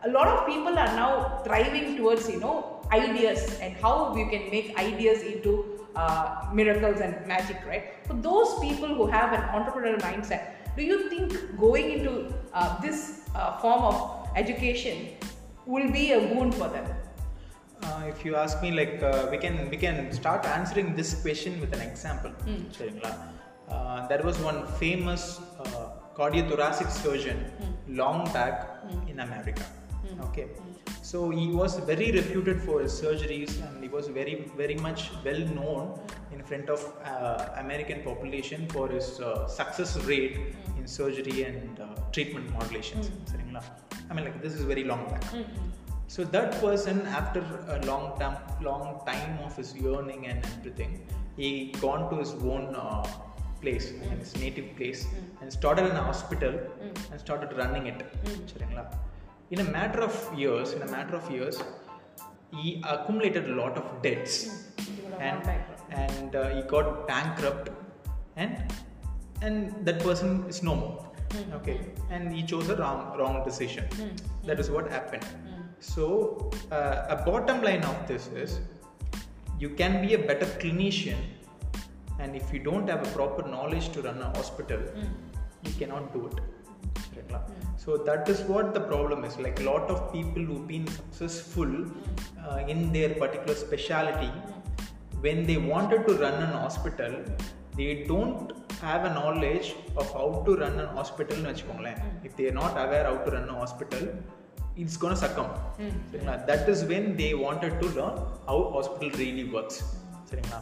[0.05, 2.57] a lot of people are now driving towards you know
[2.93, 5.53] ideas and how we can make ideas into
[5.97, 7.85] uh, miracles and magic right?
[8.07, 13.29] For those people who have an entrepreneurial mindset do you think going into uh, this
[13.35, 15.11] uh, form of education
[15.67, 16.85] will be a boon for them?
[17.83, 21.61] Uh, if you ask me, like uh, we can we can start answering this question
[21.61, 22.33] with an example.
[22.47, 24.09] Mm.
[24.09, 27.97] there was one famous uh, cardiothoracic surgeon mm.
[28.01, 29.11] long back mm.
[29.11, 29.63] in America.
[29.63, 30.21] Hmm.
[30.27, 31.03] Okay, hmm.
[31.03, 35.41] so he was very reputed for his surgeries and he was very very much well
[35.59, 35.99] known
[36.35, 40.79] in front of uh, American population for his uh, success rate mm.
[40.79, 43.09] in surgery and uh, treatment modulations.
[43.09, 43.63] Mm.
[44.11, 45.25] I mean, like this is very long back.
[45.25, 45.69] Mm-hmm.
[46.15, 47.41] So that person, after
[47.77, 52.75] a long time, long time of his yearning and everything, he gone to his own
[52.77, 53.07] uh,
[53.63, 54.19] place, mm.
[54.19, 55.07] his native place,
[55.41, 56.55] and started an hospital
[57.11, 58.03] and started running it.
[59.51, 61.63] In a matter of years, in a matter of years,
[62.57, 64.37] he accumulated a lot of debts
[65.19, 65.43] and
[65.95, 67.71] and uh, he got bankrupt.
[68.37, 68.73] And
[69.43, 71.01] and that person is no more.
[71.31, 71.53] Mm.
[71.55, 71.81] okay.
[72.11, 73.85] And he chose a wrong wrong decision.
[73.91, 74.21] Mm.
[74.45, 75.27] that is what happened.
[75.81, 78.61] So uh, a bottom line of this is
[79.59, 81.19] you can be a better clinician
[82.19, 85.13] and if you don't have a proper knowledge to run a hospital hmm.
[85.63, 86.41] you cannot do it.
[87.31, 87.37] Hmm.
[87.77, 89.39] So that is what the problem is.
[89.39, 92.47] Like a lot of people who've been successful hmm.
[92.47, 94.33] uh, in their particular specialty
[95.25, 97.13] when they wanted to run an hospital
[97.79, 98.51] they don't
[98.83, 99.69] have a knowledge
[100.01, 101.99] of how to run an ஹாஸ்பிட்டல்னு வச்சுக்கோங்களேன்.
[102.27, 104.07] If they're not aware how to run a hospital
[104.83, 105.51] it's gonna succumb
[106.11, 106.35] சரிங்களா?
[106.51, 108.19] That is when they wanted to learn
[108.51, 109.81] how hospital really works
[110.31, 110.61] சரிங்களா?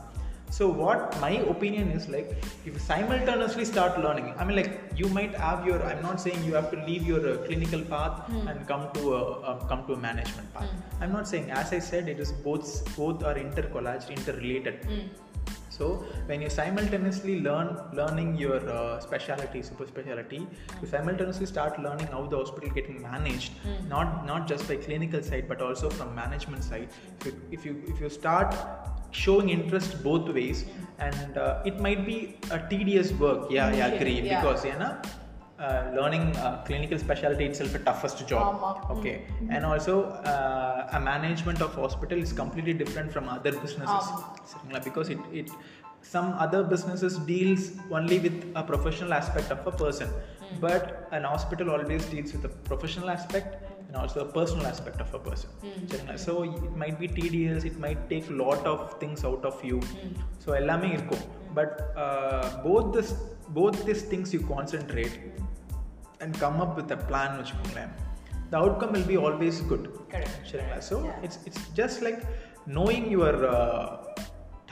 [0.57, 2.29] So what my opinion is like
[2.67, 6.39] if you simultaneously start learning i mean like you might have your i'm not saying
[6.49, 8.17] you have to leave your uh, clinical path
[8.51, 10.69] and come to a uh, come to a management path.
[11.01, 14.77] I'm not saying as i said it is both both are intercollaged interrelated
[15.77, 15.87] so
[16.29, 17.69] when you simultaneously learn
[18.01, 20.41] learning your uh, specialty super specialty
[20.81, 23.53] you simultaneously start learning how the hospital getting managed
[23.95, 26.89] not not just by clinical side but also from management side.
[27.21, 28.55] If you if you, if you start
[29.23, 30.65] showing interest both ways
[30.99, 33.51] and uh, it might be a tedious work.
[33.51, 34.41] Yeah i agree Yeah.
[34.41, 34.93] because you know
[35.66, 38.72] uh, learning uh, clinical specialty itself a toughest job ஆமா.
[38.96, 39.16] okay
[39.54, 39.94] and also
[40.32, 44.06] uh, a management of hospital is completely different from other businesses
[44.52, 44.82] சரிங்களா?
[44.90, 45.50] because it it
[46.14, 47.64] some other businesses deals
[47.98, 50.10] only with a professional aspect of a person
[50.66, 50.84] but
[51.18, 53.50] an hospital always deals with a professional aspect
[53.88, 55.50] and also a personal aspect of a person
[55.92, 56.18] சரிங்களா?
[56.28, 59.80] so it might be tedious it might take a lot of things out of you
[60.44, 61.26] so எல்லாமே இருக்கும்
[61.60, 63.10] but uh, both this
[63.60, 65.16] both these things you concentrate
[66.22, 67.94] and come up with a plan வச்சுக்கோங்களேன்
[68.52, 70.36] the outcome will be always good Correct.
[70.50, 71.26] சரிங்களா so Yeah.
[71.26, 72.20] it's it's just like
[72.78, 73.86] knowing your uh,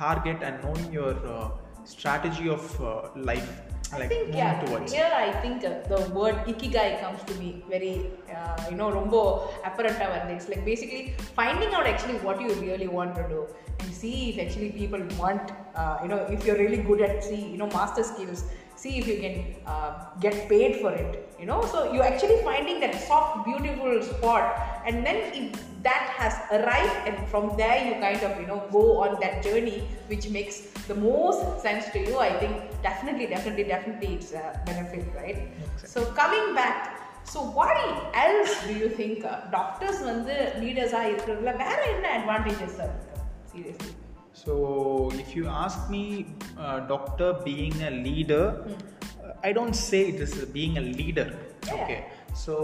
[0.04, 1.48] target and knowing your uh,
[1.94, 2.94] strategy of uh,
[3.32, 3.50] life
[3.94, 4.62] I like think moving yeah.
[4.64, 7.92] towards Here I think uh, the word ikigai comes to me very
[8.36, 9.22] uh, you know rombo
[9.70, 11.04] apparent and it's like basically
[11.40, 13.42] finding out actually what you really want to do
[13.82, 15.44] and see if actually people want
[15.82, 18.42] uh, you know if you're really good at see you know master skills
[18.80, 22.80] see if you can uh, get paid for it you know so you're actually finding
[22.80, 25.48] that soft beautiful spot and then if
[25.84, 29.88] that has arrived and from there you kind of you know go on that journey
[30.08, 35.06] which makes the most sense to you i think definitely definitely definitely it's a benefit
[35.16, 35.40] right
[35.74, 35.90] Exactly.
[35.94, 36.78] so coming back
[37.24, 37.78] so what
[38.14, 43.14] else do you think uh, doctors வந்து leaders-ஆ இருக்கிறதுல வேற என்ன advantages இருக்கு
[43.52, 43.94] seriously
[44.44, 44.54] so
[45.24, 46.04] if you ask me
[46.64, 48.46] uh, doctor being a leader
[49.26, 51.28] uh, i don't say it is being a leader
[51.68, 51.78] Yeah.
[51.78, 52.00] okay
[52.46, 52.56] so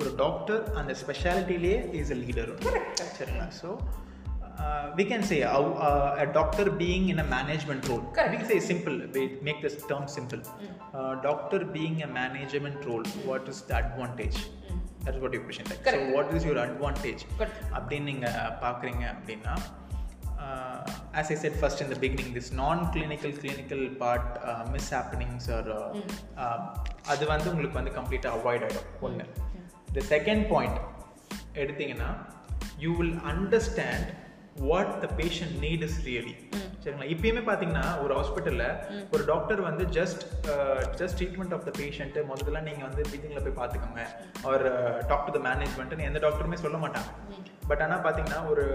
[0.00, 3.00] ஒரு doctor அந்த ஸ்பெஷாலிட்டிலே is a leader Correct.
[3.18, 3.70] சரிங்களா so
[4.98, 8.32] we can say uh, uh, a doctor being in a management role Correct.
[8.34, 10.42] we say simple we make this term simple
[10.98, 14.38] uh, doctor being a management role what is the advantage
[15.04, 16.10] that is what your question like so Correct.
[16.16, 17.56] what is your advantage Correct.
[17.76, 19.54] அப்படின்னு நீங்கள் பார்க்குறீங்க அப்படின்னா
[20.45, 20.77] Uh,
[21.19, 26.43] as I said first in the beginning this non-clinical clinical part uh, mishappenings or uh,
[26.43, 26.59] uh,
[27.13, 29.25] அது வந்து உங்களுக்கு வந்து கம்ப்ளீட்டாக avoid ஆகிடும் ஒன்று
[29.97, 30.77] the second point
[31.63, 32.11] எடுத்தீங்கன்னா
[32.83, 34.05] you will understand
[34.69, 36.35] what the patient need is really.
[36.83, 37.07] சரிங்களா?
[37.13, 38.69] இப்பயுமே பார்த்தீங்கன்னா ஒரு ஹாஸ்பிட்டலில்
[39.13, 40.23] ஒரு டாக்டர் வந்து just
[40.99, 44.03] just treatment of the patient முதல்ல நீங்கள் வந்து மீட்டிங்கில் போய் பார்த்துக்கோங்க.
[44.47, 44.65] அவர்
[45.11, 47.09] டாக் டு த மேனேஜ்மெண்ட்னு எந்த டாக்டருமே சொல்ல மாட்டாங்க.
[47.67, 48.65] பட் ஆனால் பார்த்தீங்கன்னா ஒரு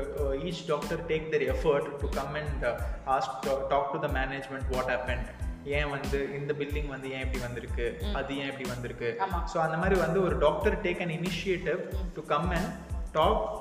[0.45, 2.65] each doctor take their effort to come and
[3.07, 5.25] ask talk to the management what happened.
[5.65, 8.05] ஏன் வந்து இந்த பில்டிங் வந்து ஏன் இப்படி வந்திருக்கு?
[8.15, 9.17] அது ஏன் இப்படி வந்திருக்கு.
[9.55, 11.81] ஸோ அந்த மாதிரி வந்து ஒரு doctor take an initiative
[12.15, 12.73] to come and
[13.13, 13.61] talk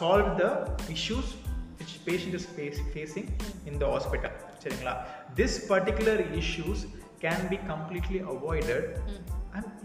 [0.00, 1.30] solve the issues
[1.78, 2.48] which patient is
[2.94, 3.28] facing
[3.64, 4.94] in the hospital சரிங்களா?
[5.36, 6.82] This particular issues
[7.20, 8.88] can be completely avoided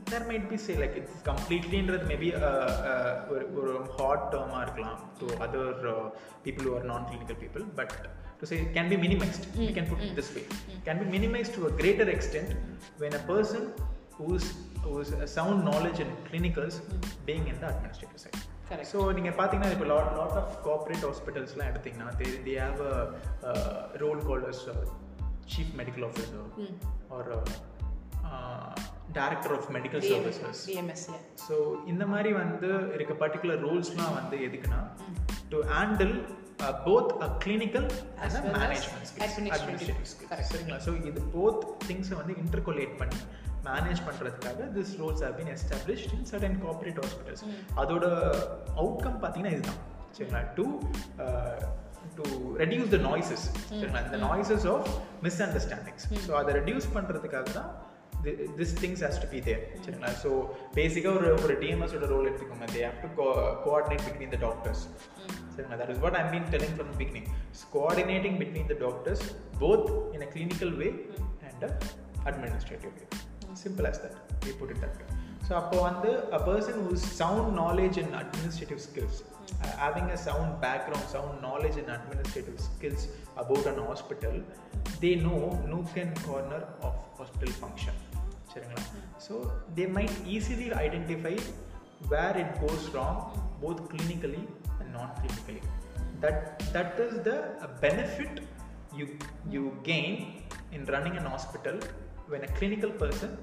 [0.10, 2.30] there might be say like it's கம்ப்ளீட்லின்றது maybe
[3.32, 5.76] ஒரு ஒரு hard டேர்மாக இருக்கலாம் so other
[6.44, 7.94] people are non clinical people but
[8.40, 10.44] to say can be minimised you can put this way
[10.88, 12.54] can be minimised to a greater extent
[13.00, 13.68] when a person
[14.20, 14.48] whose
[14.88, 16.80] whose sound knowledge and clinicals
[17.26, 18.40] being in the administrative side
[18.92, 23.54] so நீங்கள் பார்த்தீங்கன்னா இப்போ lot lot of corporate ஹாஸ்பிட்டல்ஸ்லாம் எடுத்திங்கன்னா they they have a
[23.98, 24.64] role called as
[25.54, 26.46] chief medical officer
[27.12, 27.30] or
[29.14, 30.62] director of medical services
[31.48, 34.82] so இந்த மாதிரி வந்து இருக்க particular ரூல்ஸ்லாம் வந்து எதுக்குன்னா
[35.54, 36.14] to handle
[36.86, 37.84] both a clinical
[38.26, 40.08] As and a well as management skills administrative.
[40.08, 40.30] skills.
[40.32, 40.50] Correct.
[40.52, 43.20] சரிங்களா so இது both திங்ஸை வந்து இன்டர்கொலேட் பண்ணி
[43.68, 47.42] மேனேஜ் பண்ணுறதுக்காக this roles have been established in certain corporate hospitals.
[47.82, 48.06] அதோட
[48.82, 49.80] அவுட்கம் பார்த்தீங்கன்னா இதுதான்.
[50.18, 50.42] சரிங்களா?
[50.58, 50.66] To
[52.18, 52.26] to
[52.64, 54.02] reduce the noises சரிங்களா?
[54.10, 54.90] இந்த noises of
[55.22, 57.72] misunderstandings so அதை ரெடியூஸ் பண்ணுறதுக்காக தான்
[58.59, 60.31] this things has to be there சரிங்களா ஸோ
[60.77, 63.11] பேசிக்காக ஒரு ஒரு டிஎம்எஸோட ரோல் எடுத்துக்கோங்க they have to
[63.67, 64.85] coordinate between the doctors
[65.55, 67.29] சரிங்களா that is what I mean telling from beginning
[67.77, 69.25] coordinating between the doctors
[69.63, 70.91] both in a clinical way
[71.51, 71.67] and
[72.31, 73.07] administrative way
[73.57, 75.09] simple as that we put it that way
[75.47, 79.17] so அப்போ வந்து a person who's sound knowledge in administrative skills
[79.63, 83.03] uh, having a sound background sound knowledge in administrative skills
[83.43, 84.35] about an hospital
[85.03, 85.41] they know
[85.73, 87.53] nook and corner of hospital
[89.18, 91.36] so they might easily identify
[92.08, 93.18] where it goes wrong,
[93.62, 94.48] both clinically
[94.80, 95.62] and non-clinically.
[96.22, 98.42] That that is the benefit
[98.96, 99.18] you
[99.50, 101.80] you gain in running an hospital
[102.28, 103.38] when a clinical person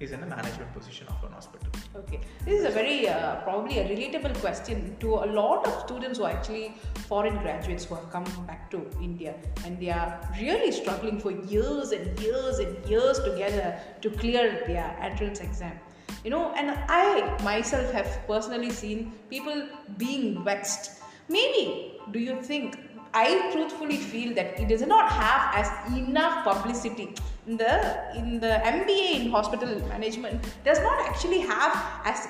[0.00, 1.68] is in a management position of an hospital.
[1.94, 6.18] Okay, this is a very uh, probably a relatable question to a lot of students
[6.18, 6.74] who are actually
[7.08, 9.34] foreign graduates who have come back to India
[9.64, 14.96] and they are really struggling for years and years and years together to clear their
[15.00, 15.78] entrance exam.
[16.24, 21.02] You know, and I myself have personally seen people being vexed.
[21.28, 22.78] Maybe, do you think?
[23.13, 27.13] I truthfully feel that it does not have as enough publicity.
[27.47, 27.73] In the
[28.15, 32.27] in the MBA in hospital management does not actually have as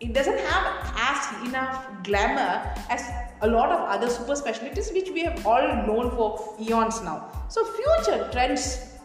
[0.00, 0.64] it doesn't have
[1.10, 2.50] as enough glamour
[2.90, 3.04] as
[3.42, 7.30] a lot of other super specialties which we have all known for eons now.
[7.48, 8.96] So future trends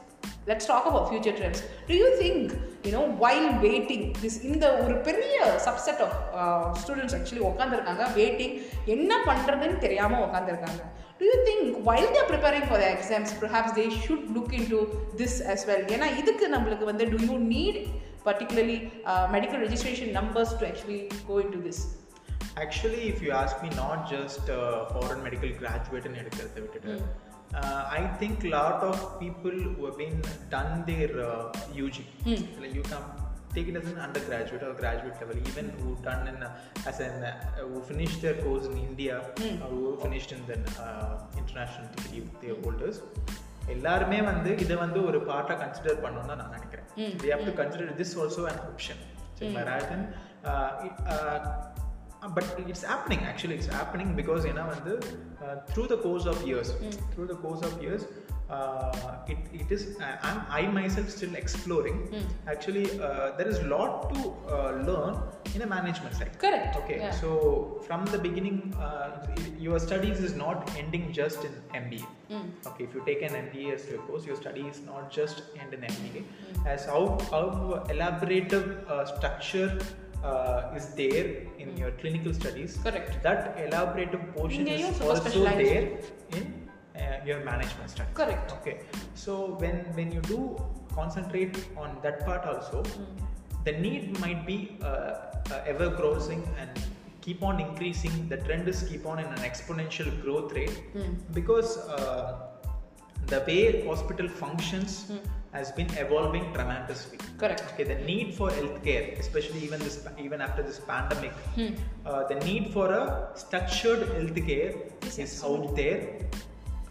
[0.47, 4.95] let's talk about future trends do you think you know while waiting this இந்த ஒரு
[5.07, 8.53] பெரிய subset of uh, students actually உட்காந்துருக்காங்க waiting
[8.95, 10.81] என்ன பண்றதுன்னு தெரியாம உட்காந்துருக்காங்க
[11.19, 14.79] do you think while they are preparing for the exams perhaps they should look into
[15.21, 17.77] this as well ஏன்னா இதுக்கு நம்மளுக்கு வந்து do you need
[18.29, 18.77] particularly
[19.11, 21.79] uh, medical registration numbers to actually go into this
[22.63, 26.95] Actually, if you ask me, not just uh, foreign medical graduate and எடுக்கிறத விட்டுட்டு
[27.59, 30.17] uh, I think lot of people who have been
[30.55, 31.97] done their uh, UG,
[32.63, 33.07] like you come
[33.56, 36.38] take it as an undergraduate or graduate level, even who done in,
[36.90, 37.16] as an
[37.70, 39.56] who finished their course in India mm.
[39.64, 42.98] or who finished in the uh, international degree their holders.
[43.74, 46.86] எல்லாருமே வந்து இதை வந்து ஒரு பார்ட்டாக consider பண்ணணும்னு தான் நான் நினைக்கிறேன்
[47.22, 49.00] we have to consider this also an option
[52.36, 54.92] but it's opening actually it's opening because ஏன்னா வந்து
[55.72, 56.72] through the course of years
[57.12, 58.06] through the course of years
[58.50, 62.22] uh, it, it is uh, I'm, i myself still exploring mm.
[62.46, 65.18] actually uh, there is a lot to uh, learn
[65.54, 67.10] in a management side correct okay yeah.
[67.10, 69.26] so from the beginning uh,
[69.58, 72.48] your studies is not ending just in mba mm.
[72.66, 75.74] okay if you take an mba as your course your study is not just end
[75.74, 76.66] in mba mm.
[76.66, 77.46] as how how
[77.94, 79.70] elaborative uh, structure
[80.24, 81.26] uh, is there
[81.58, 81.76] in hmm.
[81.76, 82.78] your clinical studies.
[82.82, 83.22] Correct.
[83.22, 85.98] That elaborative portion is also there
[86.32, 86.65] in
[86.96, 88.52] uh, your management studies Correct.
[88.60, 88.80] okay.
[89.14, 90.56] So when when you do
[90.94, 92.82] concentrate on that part also
[93.64, 96.70] the need might be uh, uh, ever growing and
[97.20, 98.28] keep on increasing.
[98.28, 100.76] The trend is keep on in an exponential growth rate.
[101.34, 102.46] Because uh,
[103.26, 105.10] the way hospital functions
[105.52, 107.18] has been evolving tremendously.
[107.38, 107.64] Correct.
[107.72, 111.32] Okay the need for healthcare especially even this even after this pandemic
[112.04, 114.72] uh, the need for a structured healthcare
[115.24, 116.00] is out there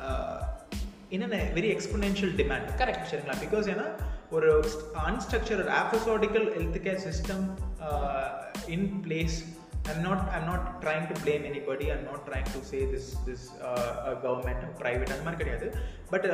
[0.05, 0.35] uh,
[1.15, 3.03] in a very exponential demand Correct.
[3.11, 3.87] சரிங்களா because ஏன்னா
[4.35, 4.49] ஒரு
[5.09, 7.45] unstructured ஆஃபசோடிக்கல் health care system
[8.77, 9.37] in place
[9.89, 13.41] I'm not I'm not trying to blame anybody I'm not trying to say this this
[13.67, 15.67] uh, a government private அந்த மாதிரி கிடையாது
[16.13, 16.25] but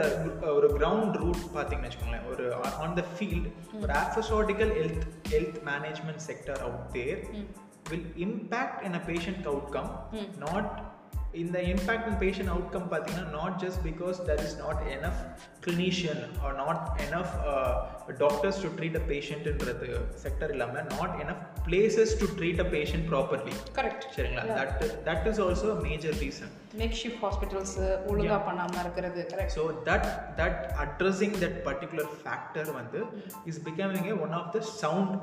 [0.58, 2.46] ஒரு ground root பார்த்தீங்கன்னு வச்சுக்கோங்களேன் ஒரு
[2.84, 3.50] ஆன் த ஃபீல்ட்
[3.82, 5.04] ஒரு ஆஃபசோடிக்கல் health
[5.34, 7.22] health management sector out there
[7.92, 9.88] will impact in a patient outcome
[10.44, 10.68] not
[11.39, 15.19] இந்த impact and patient outcome பார்த்தீங்கன்னா not just because that is not enough
[15.65, 17.34] clinician or not enough
[18.21, 19.88] doctors to treat a பேஷண்ட்டுன்றது
[20.23, 24.44] sector இல்லாமல் not enough places to treat a patient properly correct சரிங்களா?
[24.60, 24.75] That
[25.08, 26.52] that is also major reason
[27.02, 27.75] makeshift hospitals
[28.10, 29.21] ஒழுங்காக பண்ணாமல் இருக்கிறது.
[29.34, 30.08] Correct so that
[30.40, 33.02] that addressing that particular factor வந்து
[33.52, 35.15] is becoming a one of the sound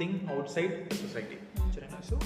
[0.00, 0.18] thing
[0.56, 1.38] outside society
[1.74, 2.02] சரிங்களா?
[2.10, 2.16] So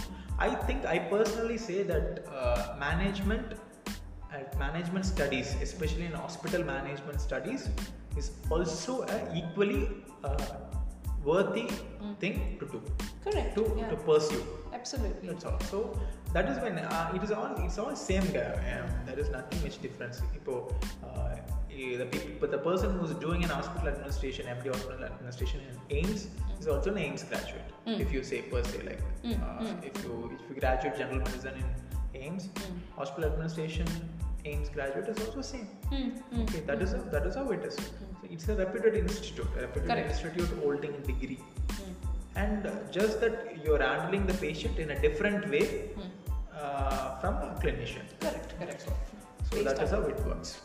[0.40, 7.20] i think i personally say that uh, management uh, management studies especially in hospital management
[7.20, 7.68] studies
[8.16, 9.88] is also a equally
[10.24, 10.54] uh,
[11.24, 11.68] worthy
[12.18, 12.82] thing to do
[13.24, 13.88] correct to, yeah.
[13.88, 14.42] to pursue
[14.80, 15.60] absolutely That's all.
[15.60, 16.00] So
[16.32, 18.52] that is when uh, it is all it's all same guy.
[18.70, 20.22] Yeah, there is nothing much difference.
[20.48, 21.36] Uh,
[22.02, 26.26] the people, but the person who's doing an hospital administration, MD hospital administration in AIIMS
[26.60, 27.68] is also an AIIMS graduate.
[27.86, 28.00] Hmm.
[28.04, 29.32] If you say per se, like hmm.
[29.32, 29.86] uh, hmm.
[29.90, 32.48] if you if you graduate general medicine in AIIMS,
[32.96, 33.86] hospital administration
[34.44, 35.68] AIIMS graduate is also same.
[36.42, 37.74] Okay, that is how, that is how it is.
[37.74, 40.10] So it's a reputed institute, a reputed Correct.
[40.10, 41.40] institute holding a degree
[42.36, 45.90] and just that you're handling the patient in a different way
[46.54, 48.04] uh, from a clinician.
[48.20, 48.90] correct correct So
[49.50, 50.60] Based that is how it works.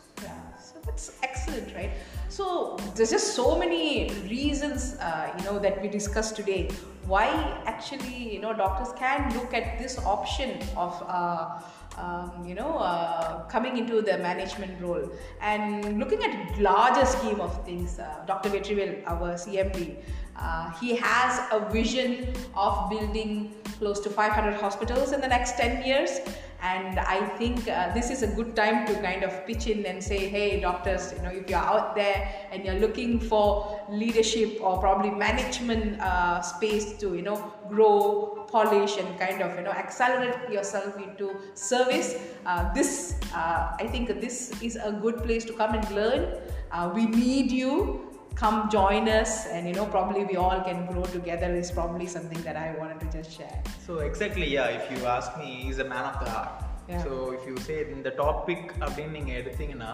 [0.85, 1.91] That's excellent, right?
[2.29, 6.69] So there's just so many reasons, uh, you know, that we discussed today.
[7.05, 7.27] Why
[7.65, 11.59] actually, you know, doctors can look at this option of, uh,
[11.97, 15.09] um, you know, uh, coming into the management role
[15.41, 17.99] and looking at larger scheme of things.
[17.99, 18.49] Uh, Dr.
[18.49, 19.97] Vetrivel, our CMD,
[20.37, 25.85] uh, he has a vision of building close to 500 hospitals in the next 10
[25.85, 26.19] years.
[26.61, 30.03] And i think uh, this is a good time to kind of pitch in and
[30.03, 34.79] say hey doctors you know if you're out there and you're looking for leadership or
[34.79, 40.49] probably management uh, space to you know grow polish and kind of you know accelerate
[40.49, 42.15] yourself into service
[42.47, 46.35] uh, this uh, i think this is a good place to come and learn.
[46.71, 48.04] Uh, we need you
[48.42, 52.40] come join us and you know probably we all can grow together is probably something
[52.48, 54.78] that i wanted to just share So exactly, yeah.
[54.78, 56.50] If you ask me, he's a man of the heart.
[56.88, 57.02] Yeah.
[57.04, 59.92] So if you say in the topic அப்படின்னு நீங்க எடுத்தீங்கன்னா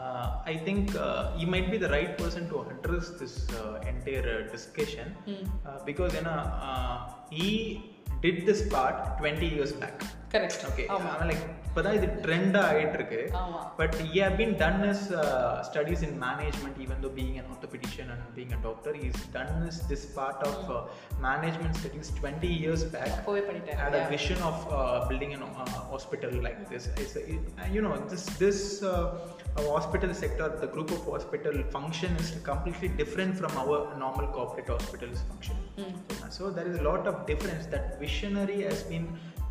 [0.00, 4.26] uh, I think uh, he might be the right person to address this uh, entire
[4.34, 5.08] uh, discussion
[5.68, 6.96] uh, because you know, uh,
[7.38, 7.50] he
[8.24, 9.96] did this part 20 years back.
[10.34, 14.56] correct Okay, ஆமா அவன் like இப்போதான் இது ட்ரெண்டாக ஆயிட்டு இருக்கு ஆமா But he have been
[14.62, 18.92] done his uh, studies in management, even though being an orthopedician and being a doctor,
[19.02, 20.82] he's done his, this part of uh,
[21.28, 23.08] management studies 20 years back.
[23.18, 24.12] அப்போவே பண்ணிட்டேன் Had a Yeah.
[24.16, 26.86] vision of uh, building a uh, hospital like this.
[27.02, 28.94] It's a, it, and you know this this uh,
[29.58, 33.78] uh, hospital sector, the group of hospital function is completely different from our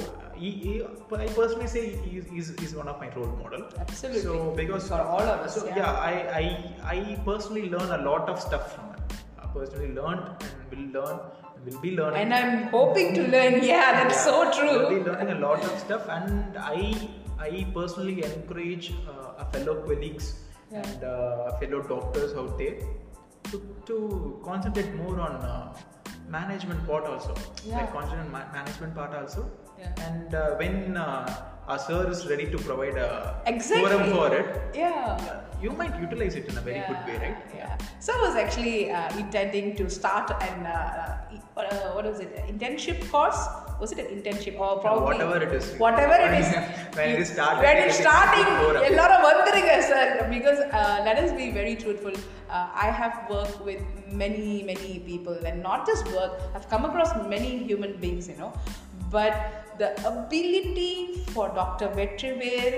[1.17, 2.03] I personally say
[2.33, 4.23] is is one of my role model Absolutely.
[4.27, 5.77] So because For all of us, so yeah.
[5.77, 6.45] yeah I, I
[6.95, 7.15] I
[9.54, 10.68] personally learn a lot of stuff from it.
[10.68, 11.20] I personally learned and will learn
[11.64, 12.20] will be learning.
[12.22, 15.64] and i'm hoping to learn yeah that's Yeah, so Will be true learning a lot
[15.64, 20.26] of stuff, and I I personally encourage uh, our fellow colleagues
[20.72, 20.82] Yeah.
[20.82, 22.76] and uh, fellow doctors out there
[23.50, 23.96] to, to
[24.44, 25.74] concentrate more on uh,
[26.28, 27.34] management part also.
[27.64, 27.76] Yeah.
[27.78, 29.50] Like concentrate on ma- management part also.
[29.78, 29.92] Yeah.
[30.06, 31.26] And uh, when uh,
[31.68, 33.82] our sir is ready to provide a Exactly.
[33.90, 37.16] forum for it, yeah uh, you might utilize it in a very yeah, good way,
[37.26, 37.38] right?
[37.56, 37.78] Yeah.
[37.98, 41.24] So I was actually uh, intending to start an uh,
[41.56, 42.36] uh, what uh, was it?
[42.52, 43.40] Internship course?
[43.80, 45.66] Was it an internship or uh, probably whatever it is?
[45.78, 46.48] Whatever it is.
[46.96, 47.62] when it is starting.
[47.62, 48.46] When it's starting,
[48.90, 50.26] a lot of wondering, uh, sir.
[50.30, 50.58] Because
[51.08, 52.12] let us be very truthful.
[52.50, 56.40] I have worked with many, many people, and not just work.
[56.54, 58.52] I've come across many human beings, you know.
[59.10, 61.88] But the ability for Dr.
[61.88, 62.74] Vetrivel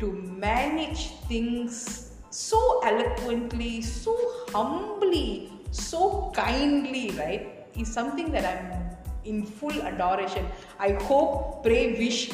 [0.00, 0.12] to
[0.46, 4.15] manage things so eloquently, so
[4.53, 10.45] humbly, so kindly, right, is something that I'm in full adoration.
[10.79, 12.31] I hope, pray, wish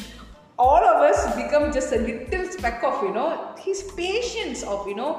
[0.58, 4.94] all of us become just a little speck of, you know, his patience of, you
[4.94, 5.12] know,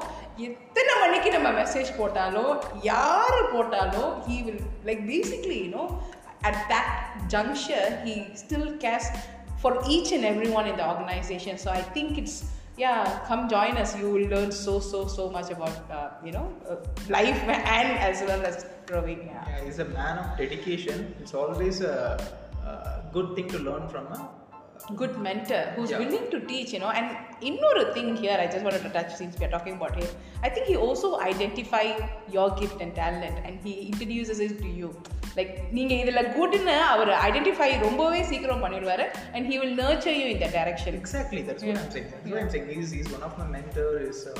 [0.46, 2.50] எத்தனை மணிக்கு நம்ம message போட்டாலும்
[2.88, 5.86] யார் போட்டாலும் he will like basically you know
[6.48, 6.88] at that
[7.32, 9.06] juncture he still cares
[9.62, 12.36] for each and everyone in the organization so i think it's
[12.77, 16.53] yeah come join us you will learn so so so much about uh, you know
[16.69, 16.75] uh,
[17.09, 17.41] life
[17.77, 19.45] and as well as growing yeah.
[19.49, 21.15] Yeah, he's a man of dedication.
[21.19, 22.17] It's always a,
[22.65, 24.29] a good thing to learn from a
[25.00, 26.00] good mentor who's Yeah.
[26.02, 27.06] willing to teach you know and
[27.50, 30.08] another thing here i just wanted to touch since we are talking about him
[30.46, 31.84] i think he also identify
[32.36, 34.90] your gift and talent and he introduces it to you
[35.38, 40.38] like நீங்க இதுல குட்னு அவர் identify ரொம்பவே சீக்கிரம் பண்ணிடுவாரு and he will nurture you in
[40.44, 41.82] that direction Exactly, that's what Yeah.
[41.84, 42.08] I'm saying.
[42.12, 42.68] That's what I'm saying.
[42.76, 43.90] He's, he's one of my mentor.
[44.10, 44.36] Is uh,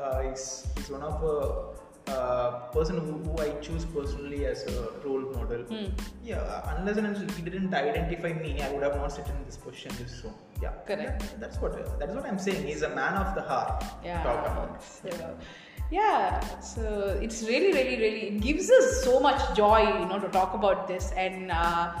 [0.00, 0.44] uh, he's,
[0.76, 1.16] he's one of
[2.11, 5.61] uh, person who, who I choose personally as a role model.
[5.71, 5.85] Hmm.
[6.23, 9.57] Yeah, unless and until he didn't identify me, I would have not sit in this
[9.57, 10.33] position this soon.
[10.61, 11.19] Yeah, Correct.
[11.21, 12.65] That- that's what that's what I'm saying.
[12.67, 13.83] He's a man of the heart.
[14.03, 14.83] yeah Talk about.
[14.83, 15.09] so,
[15.91, 16.39] yeah
[16.73, 16.81] so
[17.21, 20.87] it's really really really it gives us so much joy you know to talk about
[20.87, 21.91] this and uh,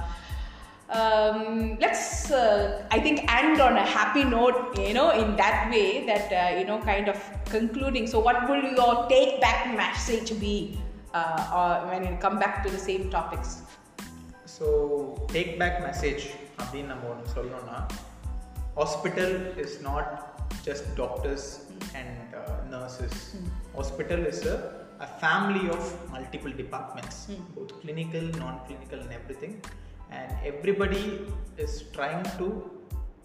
[0.90, 6.06] um, let's uh, i think end on a happy note you know in that way
[6.06, 7.18] that uh, you know kind of
[7.56, 10.78] concluding so what will your take back message be
[11.14, 13.52] uh, or when you come back to the same topics
[14.58, 14.66] so
[15.32, 16.22] take back message
[16.60, 17.78] அப்படின்னு நம்ம ஒன்று சொல்லணும்னா
[18.78, 19.34] hospital
[19.64, 20.10] is not
[20.66, 21.48] just doctors
[21.98, 22.14] and
[22.74, 23.18] nurses
[23.74, 24.42] hospital is
[25.06, 27.20] a family of multiple departments
[27.56, 29.52] both clinical non-clinical and everything
[30.11, 31.21] and everybody
[31.57, 32.69] is trying to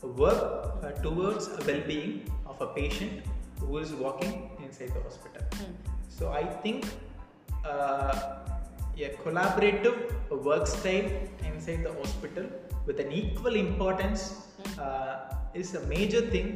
[0.03, 0.43] work
[0.82, 3.22] uh, towards a well-being of a patient
[3.61, 5.43] who is walking inside the hospital.
[6.09, 6.87] So i think
[7.64, 8.37] uh,
[8.97, 9.97] a collaborative
[10.30, 11.09] work style
[11.45, 12.47] inside the hospital
[12.87, 14.47] with an equal importance
[14.78, 15.16] uh,
[15.55, 16.49] is a major thing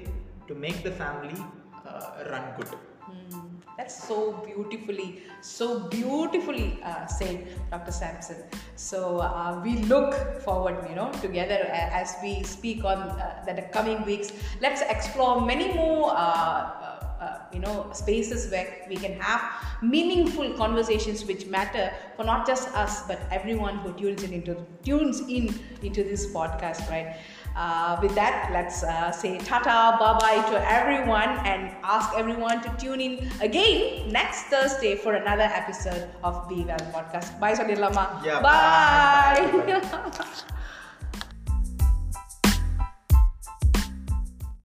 [0.48, 1.36] to make the family
[1.86, 2.89] uh, run good.
[3.80, 7.90] That's so beautifully, so beautifully uh, said, Dr.
[7.90, 8.36] Samson.
[8.76, 14.04] So uh, we look forward, you know, together as we speak on uh, the coming
[14.04, 14.32] weeks.
[14.60, 16.10] Let's explore many more.
[16.10, 19.42] Uh, uh, uh, you know spaces where we can have
[19.82, 25.20] meaningful conversations which matter for not just us but everyone who tunes in into tunes
[25.28, 27.18] in into this podcast right
[27.56, 32.68] uh, with that let's uh, say tata bye bye to everyone and ask everyone to
[32.78, 38.40] tune in again next thursday for another episode of be well podcast bye Sodilama Yeah,
[38.40, 39.80] bye, bye.
[39.80, 40.50] Bye.